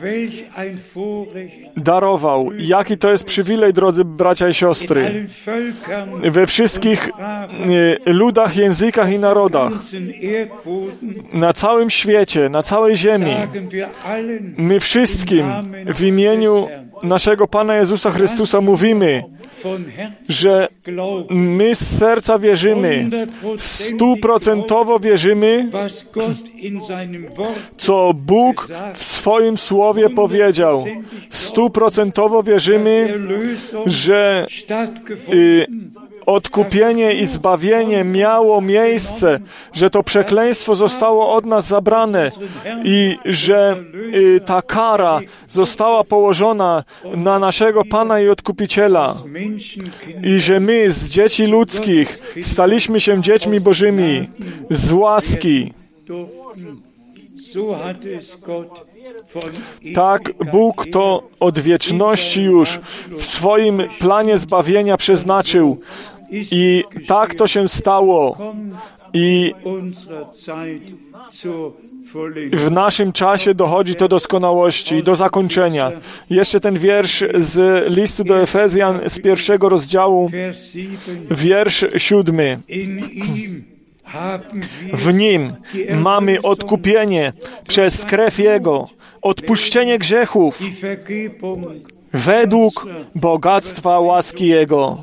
[1.78, 2.50] darował.
[2.58, 5.26] Jaki to jest przywilej, drodzy bracia i siostry.
[6.22, 7.10] We wszystkich
[8.06, 9.72] e, ludach, językach i narodach,
[11.34, 13.36] na całym świecie, na całej ziemi,
[14.58, 15.46] my wszystkim
[15.96, 16.68] w imieniu
[17.04, 19.24] naszego Pana Jezusa Chrystusa mówimy,
[20.30, 20.68] że
[21.30, 23.10] my z serca wierzymy,
[23.58, 25.70] stuprocentowo wierzymy,
[27.78, 30.86] co Bóg w swoim słowie powiedział.
[31.30, 33.20] Stuprocentowo wierzymy,
[33.86, 34.48] że
[35.34, 35.68] y,
[36.28, 39.40] odkupienie i zbawienie miało miejsce,
[39.74, 42.32] że to przekleństwo zostało od nas zabrane
[42.84, 43.84] i że
[44.16, 45.20] y, ta kara
[45.50, 46.84] została położona
[47.16, 49.16] na naszego Pana i Odkupiciela
[50.24, 54.28] i że my z dzieci ludzkich staliśmy się dziećmi Bożymi
[54.70, 55.74] z łaski.
[59.96, 62.80] Tak Bóg to od wieczności już
[63.18, 65.82] w swoim planie zbawienia przeznaczył
[66.32, 68.38] i tak to się stało.
[69.14, 69.54] I
[72.54, 75.92] w naszym czasie dochodzi to doskonałości, do zakończenia.
[76.30, 80.92] Jeszcze ten wiersz z listu do Efezjan z pierwszego rozdziału, Vers 7.
[81.32, 82.60] wiersz siódmy.
[84.94, 85.54] W nim
[85.96, 87.34] mamy odkupienie
[87.68, 88.90] przez krew Jego,
[89.22, 90.60] odpuszczenie grzechów
[92.14, 94.98] według bogactwa łaski Jego,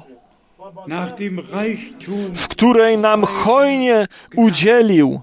[2.34, 4.06] w której nam hojnie
[4.36, 5.20] udzielił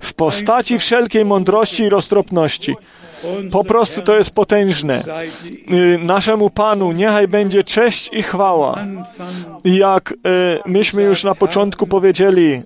[0.00, 2.74] w postaci wszelkiej mądrości i roztropności.
[3.52, 5.02] Po prostu to jest potężne.
[5.72, 8.78] Y, Naszemu Panu niechaj będzie cześć i chwała.
[9.64, 10.14] Jak y,
[10.66, 12.62] myśmy już na początku powiedzieli,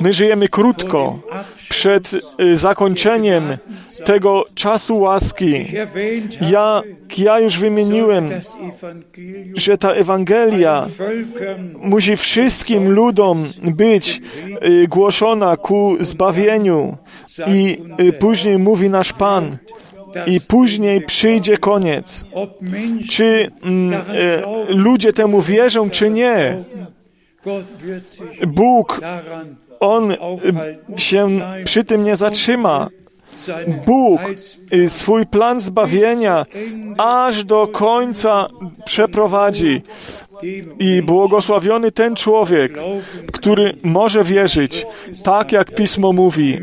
[0.00, 1.18] my żyjemy krótko
[1.68, 3.56] przed y, zakończeniem
[4.04, 5.66] tego czasu łaski.
[6.40, 6.82] Ja,
[7.18, 8.30] ja już wymieniłem,
[9.54, 10.88] że ta Ewangelia
[11.74, 14.22] musi wszystkim ludom być
[14.66, 16.96] y, głoszona ku zbawieniu.
[17.46, 19.56] I y, później mówi nasz Pan,
[20.26, 22.24] i później przyjdzie koniec.
[23.10, 26.64] Czy e, ludzie temu wierzą, czy nie?
[28.46, 29.00] Bóg,
[29.80, 30.16] On y,
[30.96, 31.28] się
[31.64, 32.88] przy tym nie zatrzyma.
[33.86, 34.20] Bóg
[34.88, 36.46] swój plan zbawienia
[36.98, 38.46] aż do końca
[38.84, 39.82] przeprowadzi.
[40.78, 42.78] I błogosławiony ten człowiek,
[43.32, 44.86] który może wierzyć,
[45.22, 46.58] tak jak Pismo mówi,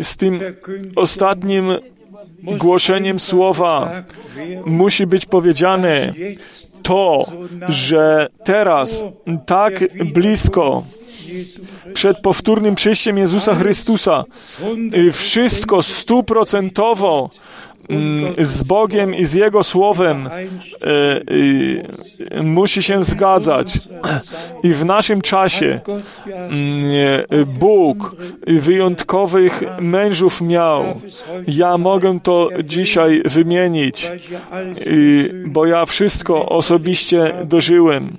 [0.00, 0.40] z tym
[0.96, 1.72] ostatnim
[2.42, 4.04] głoszeniem słowa
[4.36, 6.12] werden, musi być powiedziane
[6.86, 7.26] to,
[7.68, 9.04] że teraz
[9.46, 10.82] tak blisko
[11.94, 14.24] przed powtórnym przyjściem Jezusa Chrystusa
[15.12, 17.30] wszystko stuprocentowo
[18.38, 20.30] z Bogiem i z Jego Słowem y,
[22.32, 23.78] y, musi się zgadzać.
[24.62, 25.80] I w naszym czasie
[26.26, 28.16] mm, Bóg
[28.46, 30.84] wyjątkowych mężów miał.
[31.48, 34.10] Ja mogę to dzisiaj wymienić,
[35.46, 38.16] bo ja wszystko osobiście dożyłem.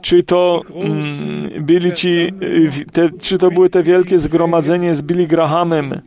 [0.00, 5.26] Czy to mm, byli ci, y, te, czy to były te wielkie zgromadzenie z Billy
[5.26, 6.00] Grahamem,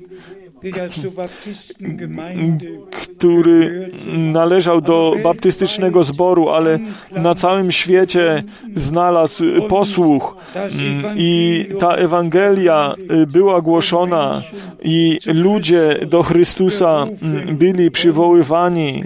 [2.92, 6.80] który należał do baptystycznego zboru, ale
[7.12, 8.44] na całym świecie
[8.76, 10.36] znalazł posłuch.
[10.56, 14.42] mm, i ta Ewangelia y, była głoszona
[14.84, 19.04] i ludzie do Chrystusa mm, byli przywoływani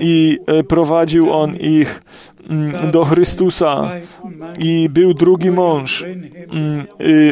[0.00, 2.02] i e, prowadził On ich
[2.50, 3.90] mm, do Chrystusa.
[4.58, 6.04] I był drugi mąż,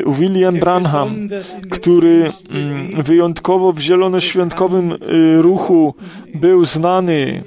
[0.06, 1.28] William Branham,
[1.70, 3.02] który mm,
[3.40, 5.94] wyjątkowo w zielonoświątkowym y, ruchu
[6.34, 7.42] był znany.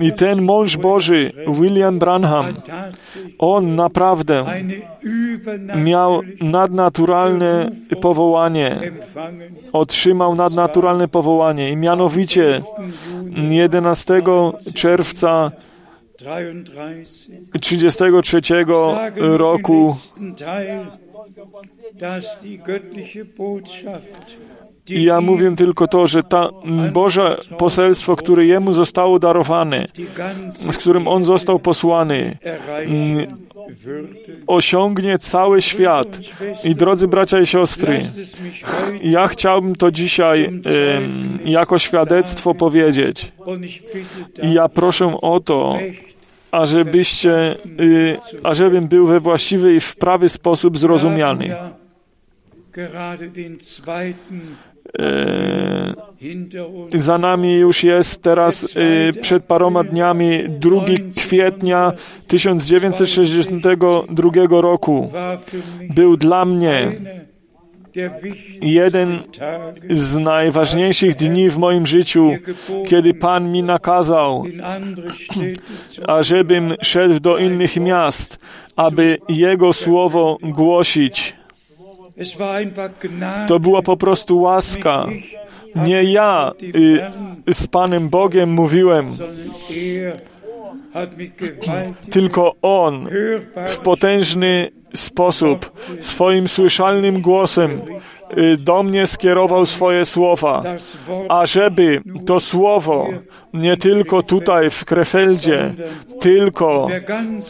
[0.00, 2.54] I ten mąż Boży, William Branham,
[3.38, 4.46] on naprawdę
[5.84, 8.80] miał nadnaturalne powołanie,
[9.72, 12.62] otrzymał nadnaturalne powołanie i mianowicie
[13.50, 14.22] 11
[14.74, 15.50] czerwca
[17.60, 18.66] 33 33 sagen
[19.16, 19.96] wir im roku
[24.88, 26.48] I ja mówię tylko to, że ta
[26.92, 29.88] Boże poselstwo, które jemu zostało darowane,
[30.70, 32.38] z którym on został posłany,
[33.84, 34.16] würde.
[34.46, 36.20] osiągnie cały świat.
[36.64, 38.02] I drodzy bracia i siostry,
[39.02, 43.32] ja chciałbym to dzisiaj em, jako świadectwo powiedzieć.
[44.42, 45.78] I ja proszę o to,
[46.52, 51.56] ażebyście, y, ażebym był we właściwy i w prawy sposób zrozumiany.
[54.98, 55.94] E,
[56.66, 56.94] uns.
[56.94, 60.70] Za nami już jest teraz y, przed paroma dniami 2
[61.16, 61.92] kwietnia
[62.26, 65.12] 1962 roku.
[65.94, 66.92] Był dla mnie
[68.62, 69.18] jeden
[69.90, 72.30] z najważniejszych dni w moim życiu,
[72.86, 74.44] kiedy Pan mi nakazał,
[76.06, 78.38] ażebym szedł do innych miast,
[78.76, 81.34] aby Jego słowo głosić.
[83.48, 85.06] To była po prostu łaska.
[85.74, 86.52] Nie ja
[87.48, 89.16] y, z Panem Bogiem mówiłem,
[92.10, 93.08] tylko On
[93.68, 97.80] w potężny sposób, swoim słyszalnym głosem
[98.38, 100.62] y, do mnie skierował swoje słowa,
[101.28, 103.06] ażeby to słowo
[103.54, 105.72] nie tylko tutaj w Krefeldzie,
[106.20, 106.88] tylko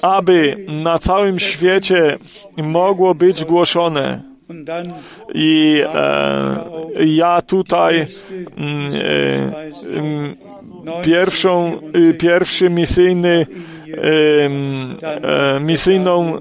[0.03, 2.17] aby na całym świecie
[2.57, 4.30] mogło być głoszone.
[5.35, 8.07] I e, ja tutaj e,
[11.03, 13.47] pierwszą, y, pierwszy misyjny,
[13.97, 16.39] e, misyjną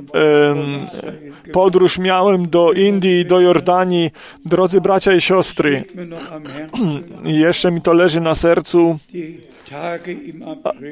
[1.52, 4.12] podróż miałem do Indii i do Jordanii.
[4.46, 5.84] Drodzy bracia i siostry,
[7.26, 9.00] i jeszcze mi to leży na sercu,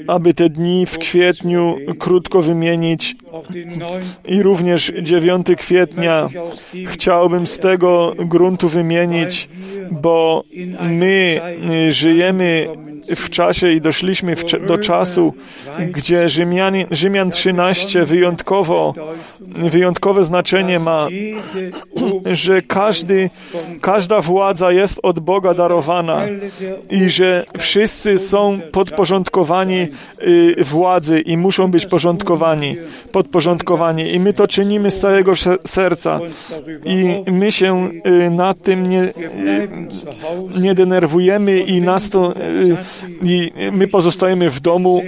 [0.07, 4.03] aby te dni w kwietniu krótko wymienić auch den 9.
[4.25, 6.29] i również 9 kwietnia
[6.85, 9.49] chciałbym z tego gruntu wymienić,
[9.91, 10.43] bo
[10.81, 11.41] my
[11.89, 12.67] żyjemy
[13.15, 14.35] w czasie i doszliśmy
[14.67, 15.33] do czasu,
[15.91, 18.93] gdzie Rzymianie, Rzymian 13 wyjątkowo,
[19.47, 21.07] wyjątkowe znaczenie ma,
[22.31, 23.29] że każdy,
[23.81, 26.25] każda władza jest od Boga darowana
[26.89, 29.87] i że wszyscy są podporządkowani
[30.21, 32.75] y, władzy i muszą być porządkowani,
[33.11, 34.13] podporządkowani.
[34.13, 36.19] I my to czynimy z całego se- serca.
[36.85, 39.11] I my się y, nad tym nie, y,
[40.61, 42.33] nie denerwujemy i nas to,
[43.23, 45.01] i my pozostajemy w domu.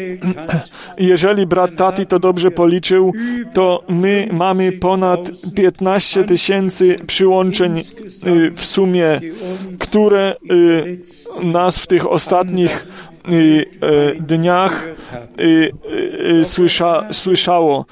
[0.98, 3.14] Jeżeli brat Tati to dobrze policzył,
[3.54, 9.22] to my mamy ponad 15 tysięcy przyłączeń y, w sumie,
[9.80, 11.00] które y,
[11.44, 12.88] nas w tych ostatnich
[13.32, 14.88] y, e, dniach
[15.40, 15.72] y,
[16.42, 17.86] y, słysza, słyszało.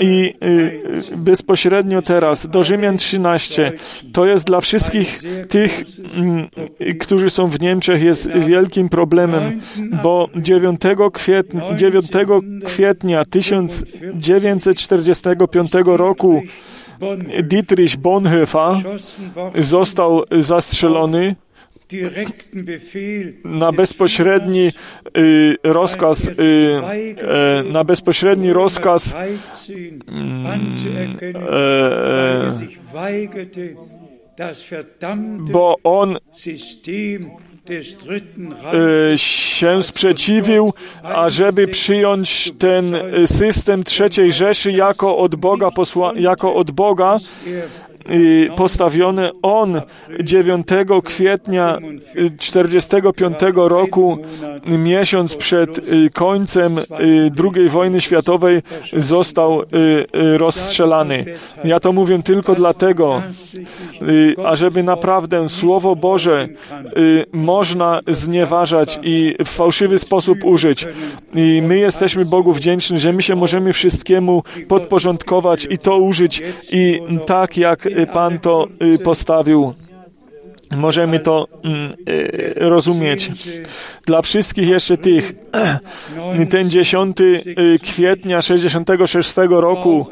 [0.00, 0.34] I
[1.16, 3.72] bezpośrednio teraz do Rzymian 13
[4.12, 5.82] to jest dla wszystkich tych,
[6.16, 6.48] mm,
[7.00, 9.60] którzy są w Niemczech, jest wielkim problemem,
[10.02, 10.80] bo 9
[11.12, 12.06] kwietnia, 9
[12.64, 16.42] kwietnia 1945 roku
[17.42, 18.76] Dietrich Bonhoeffer
[19.58, 21.36] został zastrzelony
[23.44, 24.72] na bezpośredni
[25.16, 29.72] y, rozkaz, y, e, na bezpośredni rozkaz 13
[30.46, 31.46] anzuerkennen, e,
[34.38, 34.84] e, er
[35.50, 36.16] bo on
[39.16, 40.72] się sprzeciwił,
[41.02, 47.18] ażeby przyjąć ten system trzeciej Rzeszy jako od Boga, posła, jako od Boga
[48.10, 49.30] y, postawione.
[49.42, 49.80] On
[50.20, 50.66] 9
[51.04, 51.78] kwietnia
[52.16, 54.18] y, 45 roku,
[54.66, 56.82] miesiąc przed y, końcem y,
[57.54, 59.66] II wojny światowej, został y,
[60.18, 61.24] y, rozstrzelany.
[61.64, 63.22] Ja to mówię tylko dlatego,
[64.02, 66.48] y, ażeby naprawdę Słowo Boże
[66.96, 70.86] y, można znieważać i w fałszywy sposób użyć.
[71.34, 76.42] I my jesteśmy Bogu wdzięczni, że my się możemy wszystkiemu podporządkować i to użyć
[76.72, 79.74] i tak, jak y, Pan to y, postawił.
[80.76, 83.30] Możemy to mm, y, rozumieć.
[84.06, 85.32] Dla wszystkich jeszcze tych,
[86.50, 90.06] ten 10 y, kwietnia 66 roku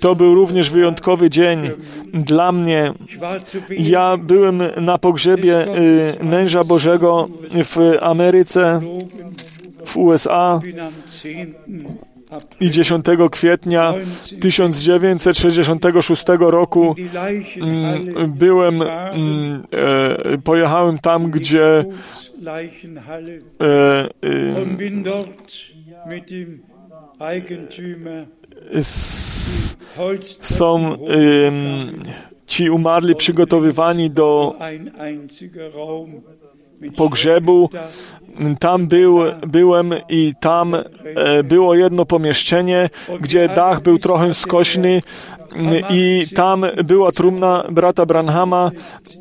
[0.00, 1.70] to był również wyjątkowy dzień
[2.14, 2.92] dla mnie.
[3.70, 5.76] Ja byłem na pogrzebie
[6.20, 7.28] y, męża Bożego
[7.64, 8.80] w Ameryce,
[9.86, 10.60] w USA
[12.60, 13.94] i 10 kwietnia
[14.40, 16.94] 1966 roku
[17.60, 21.84] mm, byłem, mm, e, pojechałem tam, gdzie
[23.60, 24.66] e, e,
[30.40, 30.96] są em,
[32.46, 34.56] ci umarli przygotowywani do
[36.96, 37.70] pogrzebu.
[38.58, 45.02] Tam był, byłem i tam e, było jedno pomieszczenie, gdzie dach był trochę skośny
[45.90, 48.70] i tam była trumna brata Branhama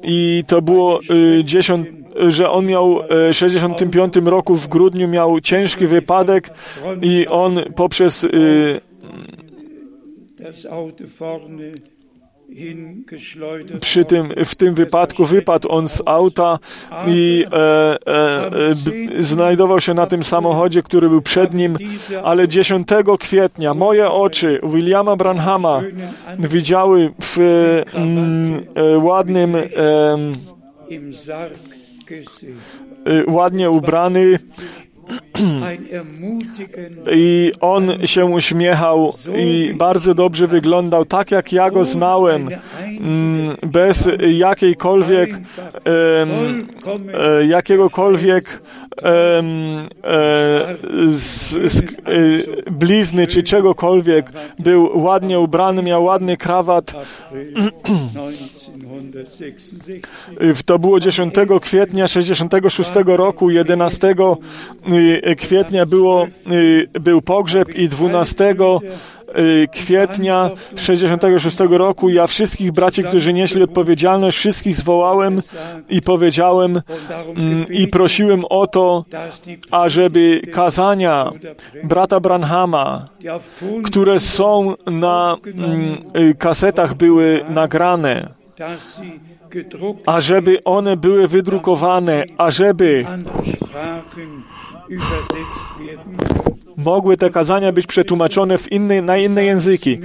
[0.04, 1.00] i to było
[1.40, 1.88] e, 10
[2.28, 6.50] że on miał e, w 65 roku w grudniu miał ciężki wypadek
[7.02, 8.28] i on poprzez
[13.80, 16.60] przy tym, w tym wypadku wypadł on z auta
[17.08, 17.98] i e, e,
[19.20, 21.78] e, znajdował się na tym samochodzie, który był przed nim,
[22.24, 22.88] ale 10
[23.20, 25.82] kwietnia moje oczy Williama Branhama
[26.40, 27.38] widziały w
[27.94, 29.62] mm, e, ładnym, e,
[33.28, 34.40] ładnie ubrany
[37.12, 42.50] i on się uśmiechał i bardzo dobrze wyglądał, tak jak ja go znałem,
[43.00, 45.30] mm, bez jakiejkolwiek
[45.86, 48.62] e, jakiegokolwiek
[51.10, 51.84] z, z, e,
[52.72, 54.32] blizny czy czegokolwiek.
[54.60, 56.90] Był ładnie ubrany, miał ładny krawat.
[56.90, 60.02] April 1966.
[60.40, 64.16] W- To było 10 kwietnia 66 roku, 11
[65.28, 66.28] y, kwietnia było,
[67.02, 68.56] był pogrzeb i 12 y,
[69.72, 72.10] kwietnia 66 roku.
[72.10, 75.42] Ja wszystkich braci, którzy nieśli odpowiedzialność, wszystkich zwołałem
[75.90, 76.82] i powiedziałem
[77.36, 79.06] mm, i prosiłem o to,
[79.72, 81.30] ażeby kazania
[81.84, 83.06] brata Branhama,
[83.84, 88.30] które są na mm, y, kasetach były nagrane,
[90.06, 93.06] ażeby one były wydrukowane, ażeby
[96.78, 100.00] mogły te kazania być przetłumaczone w inne, na inne języki.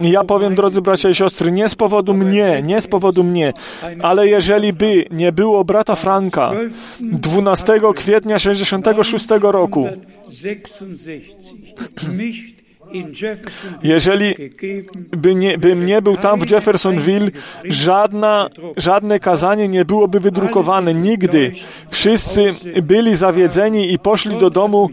[0.00, 3.52] Ja powiem, drodzy bracia i siostry, nie z powodu mnie, nie z powodu mnie,
[4.02, 6.52] ale jeżeli by nie było brata Franka
[7.00, 9.88] 12 kwietnia 66 roku,
[12.94, 14.34] 1966 nicht in Jeffersonville jeżeli
[15.16, 17.30] by nie, bym nie był tam w Jeffersonville,
[17.64, 21.52] żadna, żadne kazanie nie byłoby wydrukowane nigdy.
[21.90, 24.90] Wszyscy byli zawiedzeni i poszli do domu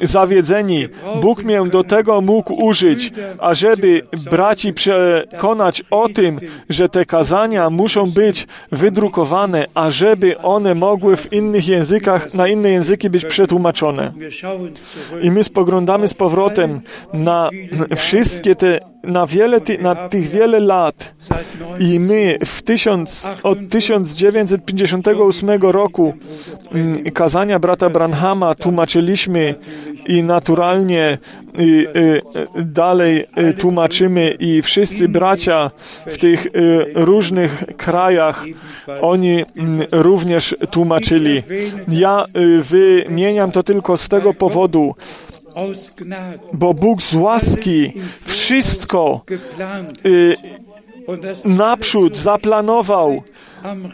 [0.00, 0.88] zawiedzeni.
[1.20, 8.10] Bóg mnie do tego mógł użyć, ażeby braci przekonać o tym, że te kazania muszą
[8.10, 14.12] być wydrukowane, ażeby one mogły w innych językach, na inne języki być przetłumaczone.
[15.22, 16.80] I my spoglądamy z powrotem
[17.12, 17.35] na
[17.96, 21.14] wszystkie te, na wiele, na tych wiele lat.
[21.78, 26.14] I my w tysiąc, od 1958 roku
[26.72, 29.54] mm, kazania brata Branhama tłumaczyliśmy
[30.06, 31.18] i naturalnie
[31.58, 32.20] y, y,
[32.64, 35.70] dalej y, tłumaczymy i wszyscy bracia
[36.06, 36.46] w tych
[36.94, 38.44] różnych krajach,
[39.00, 41.42] oni mm, również tłumaczyli.
[41.88, 42.24] Ja
[42.60, 44.94] wymieniam to tylko z tego powodu,
[46.52, 47.92] bo Bóg z łaski
[48.24, 49.20] wszystko
[50.06, 50.36] y,
[51.44, 53.22] naprzód zaplanował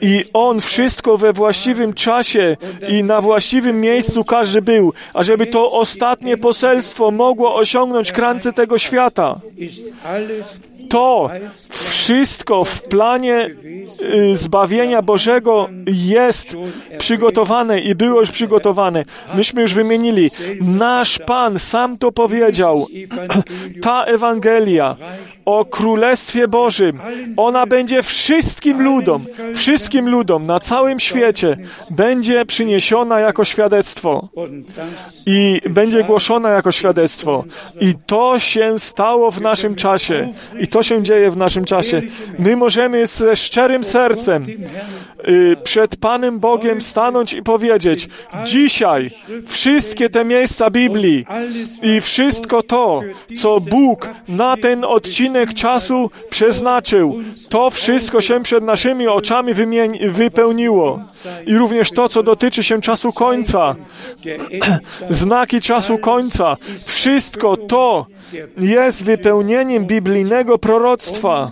[0.00, 2.56] i On wszystko we właściwym czasie
[2.88, 9.40] i na właściwym miejscu każdy był, ażeby to ostatnie poselstwo mogło osiągnąć krańce tego świata.
[10.88, 11.30] To
[12.02, 13.50] Wszystko w planie
[14.00, 16.56] y, zbawienia Bożego jest
[16.98, 19.04] przygotowane i było już przygotowane.
[19.34, 20.30] Myśmy już wymienili.
[20.60, 22.86] Nasz Pan sam to powiedział.
[23.82, 24.96] Ta Ewangelia
[25.44, 27.00] o Królestwie Bożym,
[27.36, 29.24] ona będzie wszystkim ludom,
[29.62, 31.56] wszystkim ludom na całym świecie
[31.90, 34.28] będzie przyniesiona jako świadectwo
[35.26, 37.44] i będzie głoszona jako świadectwo.
[37.80, 40.28] I to się stało w naszym czasie.
[40.60, 42.02] I to się dzieje w naszym czasie.
[42.38, 44.46] My możemy ze szczerym sercem
[45.28, 48.08] y, przed Panem Bogiem stanąć i powiedzieć:
[48.44, 49.10] Dzisiaj
[49.46, 51.26] wszystkie te miejsca Biblii
[51.82, 53.00] i wszystko to,
[53.38, 59.41] co Bóg na ten odcinek czasu przeznaczył, to wszystko się przed naszymi oczami
[60.10, 61.00] wypełniło.
[61.46, 63.74] I również to, co dotyczy się czasu końca,
[65.10, 68.06] znaki czasu końca, wszystko to
[68.58, 71.50] jest wypełnieniem biblijnego proroctwa.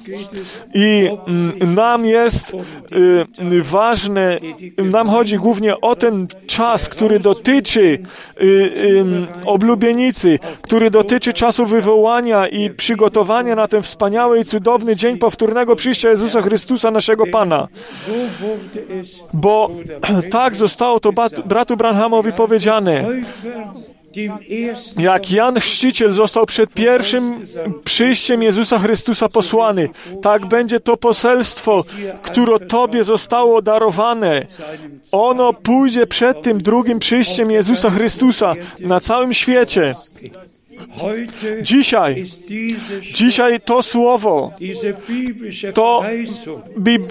[0.75, 4.39] I mm, nam jest y, ważne,
[4.79, 9.05] nam chodzi głównie o ten czas, który dotyczy y, y,
[9.45, 16.11] oblubienicy, który dotyczy czasu wywołania i przygotowania na ten wspaniały i cudowny dzień powtórnego przyjścia
[16.11, 17.69] Jezusa Chrystusa, naszego Pana.
[19.33, 19.71] Bo
[20.31, 21.13] tak zostało to
[21.45, 23.05] bratu Branhamowi powiedziane.
[24.97, 27.45] Jak Jan Chrzciciel został przed pierwszym
[27.85, 29.89] przyjściem Jezusa Chrystusa posłany,
[30.23, 31.85] tak będzie to poselstwo,
[32.23, 34.47] które Tobie zostało darowane.
[35.13, 39.95] Ono pójdzie przed tym drugim przyjściem Jezusa Chrystusa na całym świecie.
[41.63, 42.25] Dzisiaj,
[43.15, 44.53] dzisiaj to słowo,
[45.75, 46.03] to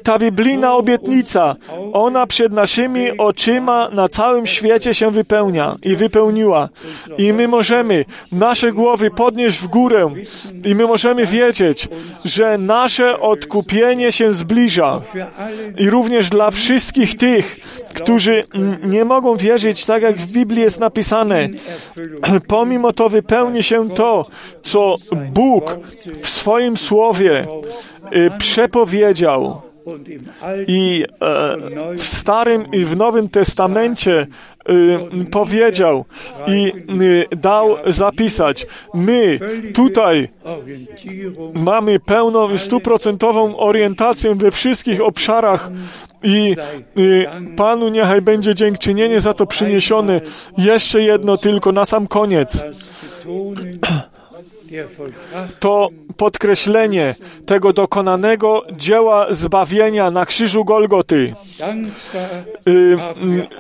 [0.04, 1.56] ta biblijna obietnica,
[1.94, 6.70] ona przed naszymi oczyma na całym świecie się wypełnia i wypełniła.
[7.18, 10.10] I my możemy nasze głowy podnieść w górę
[10.66, 11.88] i my możemy wiedzieć,
[12.26, 15.02] że nasze odkupienie się zbliża.
[15.78, 17.60] I również dla wszystkich tych,
[17.94, 18.44] którzy
[18.84, 21.50] nie mogą wierzyć tak, jak w Biblii jest napisane,
[22.48, 24.26] pomimo to wypełni się to,
[24.64, 24.98] co
[25.32, 25.78] Bóg
[26.22, 27.48] w swoim słowie
[28.16, 29.69] y, przepowiedział.
[30.68, 31.58] I e,
[31.98, 34.28] w Starym i w Nowym Testamencie
[34.70, 36.06] y, powiedział
[36.48, 38.68] i y, dał zapisać.
[38.94, 39.40] My
[39.74, 40.28] tutaj
[41.54, 45.72] mamy pełną, stuprocentową orientację we wszystkich obszarach
[46.24, 46.56] i
[47.00, 47.26] y,
[47.56, 50.22] Panu niechaj będzie dziękczynienie za to przyniesione.
[50.58, 52.64] Jeszcze jedno tylko na sam koniec
[55.60, 57.16] to podkreślenie
[57.46, 61.34] tego dokonanego dzieła zbawienia na krzyżu Golgoty.
[62.68, 62.98] Y,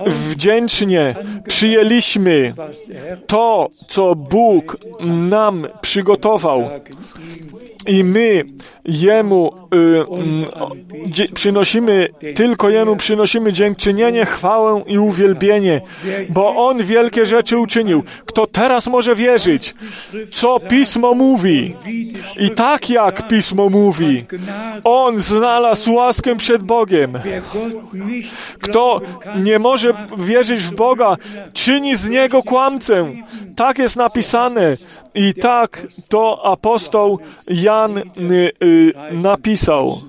[0.07, 1.16] wdzięcznie
[1.47, 2.53] przyjęliśmy
[3.28, 4.78] to, co Bóg
[5.30, 6.70] nam przygotował
[7.90, 8.44] i my
[8.86, 15.82] Jemu y, y, przynosimy, tylko Jemu przynosimy dziękczynienie, chwałę i uwielbienie,
[16.30, 18.04] bo On wielkie rzeczy uczynił.
[18.26, 19.76] Kto teraz może wierzyć,
[20.32, 21.76] co Pismo mówi
[22.40, 24.26] i tak jak Pismo mówi,
[24.84, 27.14] On znalazł łaskę przed Bogiem.
[28.62, 29.02] Kto
[29.44, 31.18] nie może wierzyć w Boga,
[31.54, 33.08] czyni z Niego kłamcę.
[33.56, 34.78] Tak jest napisane.
[35.16, 40.01] I tak to apostoł Jan y, y, napisał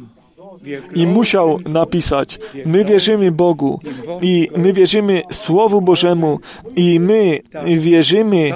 [0.94, 2.38] i musiał napisać.
[2.66, 3.80] My wierzymy Bogu
[4.22, 6.38] i my wierzymy Słowu Bożemu
[6.76, 8.50] i my wierzymy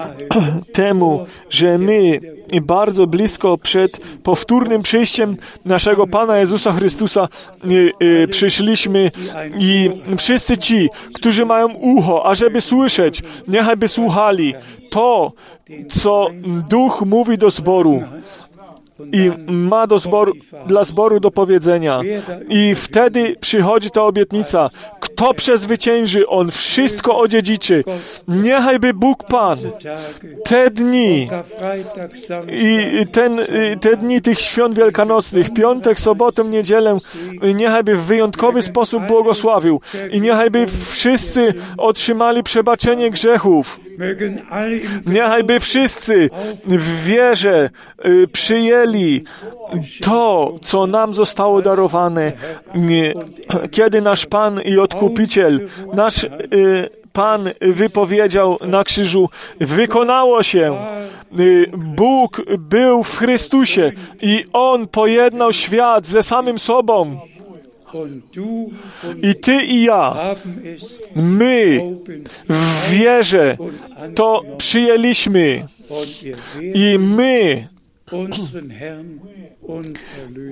[0.72, 2.20] temu, że my
[2.62, 7.28] bardzo blisko przed powtórnym przyjściem naszego Pana Jezusa Chrystusa
[8.02, 9.10] y, przyszliśmy
[9.58, 14.54] i wszyscy ci, którzy mają ucho, ażeby słyszeć, niechaj by słuchali
[14.90, 15.32] to,
[15.88, 16.26] co
[16.70, 18.02] Duch mówi do zboru
[19.12, 20.32] i ma do zboru,
[20.66, 22.00] dla zboru do powiedzenia.
[22.48, 24.70] I wtedy przychodzi ta obietnica.
[25.00, 27.84] Kto przezwycięży, on wszystko odziedziczy.
[28.28, 29.58] Niechaj Bóg Pan
[30.44, 31.28] te dni
[32.52, 33.40] i ten,
[33.80, 36.98] te dni tych świąt wielkanocnych, piątek, sobotę, niedzielę,
[37.54, 39.80] niechaj by w wyjątkowy sposób błogosławił
[40.10, 43.80] i niechaj by wszyscy otrzymali przebaczenie grzechów.
[45.06, 46.30] Niechaj by wszyscy
[46.64, 47.70] w wierze
[48.06, 48.28] y,
[48.86, 49.24] przyjęli
[50.02, 52.32] to, co nam zostało darowane,
[53.70, 56.28] kiedy nasz Pan i Odkupiciel, nasz y,
[57.12, 59.28] Pan wypowiedział na krzyżu,
[59.60, 60.78] wykonało się.
[61.38, 67.20] Y, Bóg był w Chrystusie i On pojednał świat ze samym sobą.
[69.22, 70.34] I ty i ja,
[71.16, 71.80] my
[72.48, 73.56] w wierze
[74.14, 75.66] to przyjęliśmy
[76.74, 77.68] i my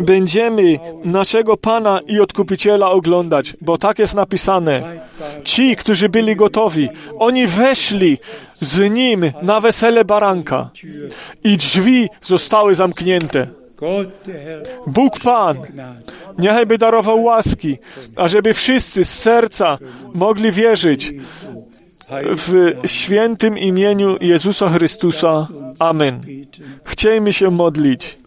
[0.01, 5.01] będziemy naszego Pana i Odkupiciela oglądać, bo tak jest napisane.
[5.45, 6.89] Ci, którzy byli gotowi,
[7.19, 8.19] oni weszli
[8.55, 10.71] z Nim na wesele baranka
[11.45, 13.47] i drzwi zostały zamknięte.
[14.87, 15.57] Bóg Pan,
[16.39, 17.79] niechaj by darował łaski,
[18.17, 19.79] ażeby wszyscy z serca
[20.15, 21.13] mogli wierzyć
[22.37, 25.49] w świętym imieniu Jezusa Chrystusa.
[25.79, 26.21] Amen.
[26.85, 28.19] Chciejmy się modlić.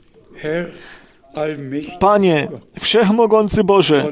[2.00, 2.48] Panie,
[2.80, 4.12] Wszechmogący Boże,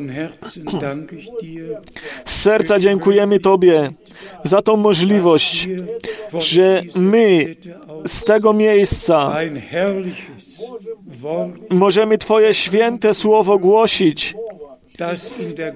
[2.26, 3.92] z serca dziękujemy Tobie
[4.44, 5.70] za tą możliwość,
[6.40, 7.56] że my
[8.06, 9.36] z tego miejsca
[11.70, 14.36] możemy Twoje święte słowo głosić,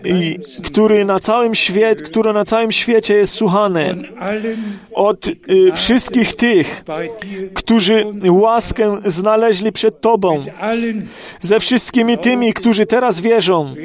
[0.06, 3.96] i który na całym świecie, które na całym świecie jest słuchane.
[4.94, 5.36] Od y,
[5.74, 6.84] wszystkich tych,
[7.54, 10.44] którzy łaskę znaleźli przed Tobą,
[11.42, 13.76] ze wszystkimi tymi, którzy teraz wierzą.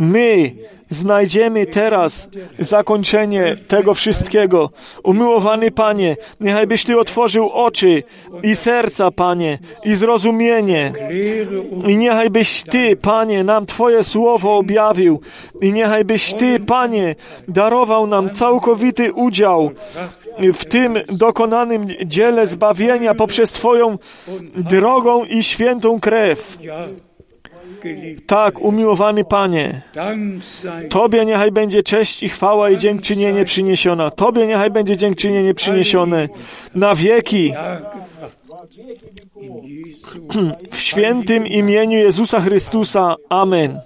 [0.00, 0.52] My
[0.94, 2.28] znajdziemy teraz
[2.58, 4.70] zakończenie tego wszystkiego.
[5.02, 8.02] Umiłowany Panie, niechaj byś Ty otworzył oczy
[8.42, 10.92] i serca, Panie, i zrozumienie.
[11.88, 15.20] I niechaj byś Ty, Panie, nam Twoje słowo objawił.
[15.62, 17.14] I niechaj byś Ty, Panie,
[17.48, 19.70] darował nam całkowity udział
[20.38, 23.98] w tym dokonanym dziele zbawienia poprzez Twoją
[24.54, 26.58] drogą i świętą krew.
[28.26, 29.82] Tak, umiłowany Panie,
[30.90, 34.10] Tobie niechaj będzie cześć i chwała i dziękczynienie przyniesiona.
[34.10, 36.28] Tobie niechaj będzie dziękczynienie przyniesione
[36.74, 37.52] na wieki
[40.70, 43.14] w świętym imieniu Jezusa Chrystusa.
[43.28, 43.80] Amen.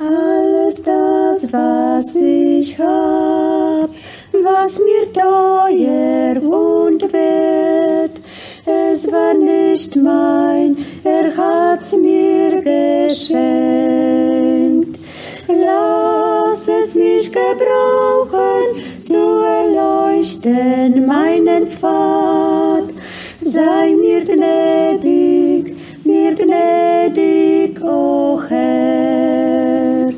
[0.00, 3.90] Alles das, was ich hab,
[4.32, 8.12] was mir teuer und wert,
[8.92, 13.50] es war nicht mein, er hat's mir geschenkt.
[15.48, 22.84] Lass es mich gebrauchen, zu erleuchten meinen Pfad.
[23.40, 30.12] Sei mir gnädig, mir gnädig, o Herr.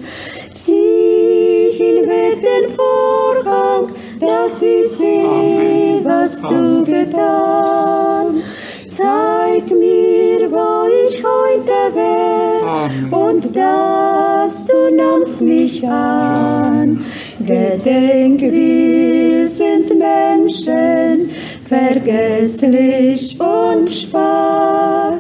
[0.59, 3.88] Zieh hinweg den Vorhang,
[4.20, 8.41] dass ich sehe, was du getan.
[8.87, 17.05] Zeig mir, wo ich heute wär, und dass du nahmst mich an.
[17.41, 21.30] Gedenk, wir sind Menschen,
[21.68, 25.14] vergesslich und schwach.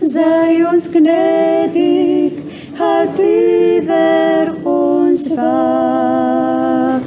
[0.00, 2.32] Sei uns gnädig,
[2.78, 7.02] halt über uns wacht.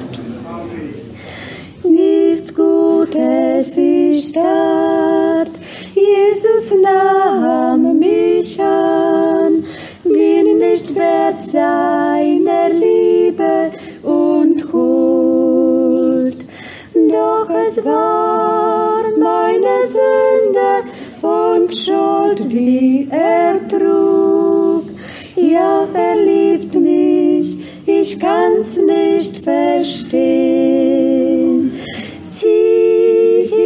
[1.84, 5.51] Nichts Gutes ich tat,
[5.93, 9.63] Jesus nahm mich an,
[10.03, 13.71] bin nicht wert seiner Liebe
[14.03, 16.35] und Huld.
[16.93, 20.83] Doch es war meine Sünde
[21.21, 24.85] und Schuld, wie er trug.
[25.35, 30.71] Ja, er liebt mich, ich kann's nicht verstehen.
[32.25, 32.90] Zieh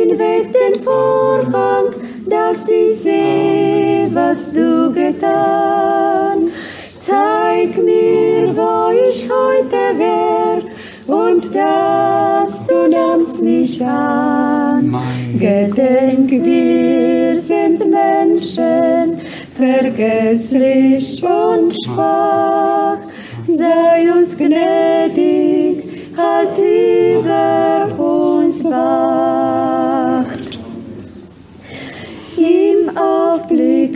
[0.05, 1.87] hinweg den Vorhang,
[2.29, 6.49] dass ich seh, was du getan.
[6.95, 10.61] Zeig mir, wo ich heute wär,
[11.07, 14.95] und dass du nahmst mich an.
[15.39, 19.19] Gedenk, wir sind Menschen,
[19.53, 22.97] vergesslich und schwach.
[23.47, 25.83] Sei uns gnädig,
[26.17, 29.84] halt über uns wacht.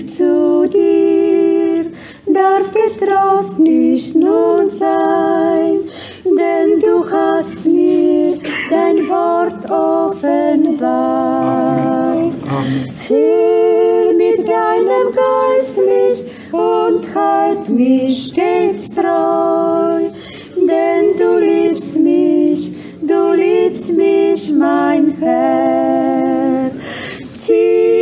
[0.10, 1.86] Zu dir
[2.26, 5.82] darf Trost nicht nun sein,
[6.26, 8.40] denn du hast mir
[8.70, 10.80] dein Wort offenbart.
[12.98, 20.02] Füll mit deinem Geist mich und halt mich stets treu,
[20.56, 26.72] denn du liebst mich, du liebst mich, mein Herr.
[27.36, 27.99] Zieh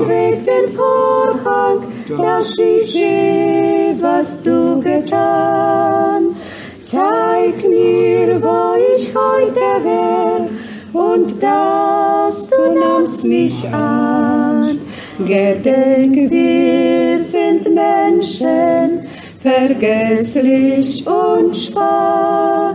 [0.00, 6.34] hinweg den Vorhang, dass ich seh, was du getan.
[6.82, 10.48] Zeig mir, wo ich heute wär,
[10.92, 14.80] und dass du nahmst mich an.
[15.18, 19.00] Gedenk, wir sind Menschen,
[19.42, 22.74] vergesslich und schwach.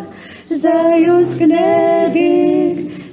[0.55, 2.64] sei uns gnädig,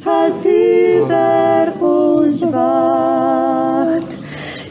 [0.04, 4.16] halt über uns wacht.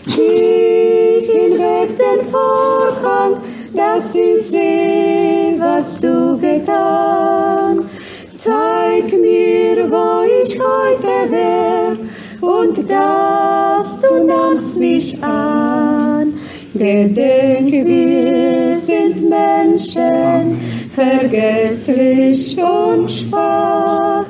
[0.03, 3.37] Zieh hinweg den Vorhang,
[3.73, 7.85] dass ich sehe, was du getan.
[8.33, 11.97] Zeig mir, wo ich heute wär,
[12.41, 16.33] und dass du nahmst mich an.
[16.73, 20.59] Gedenk, wir sind Menschen,
[20.89, 24.25] vergesslich und schwach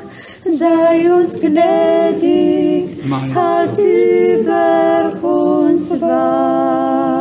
[0.57, 2.97] sei uns gnädig,
[3.33, 7.20] halt über uns wahr.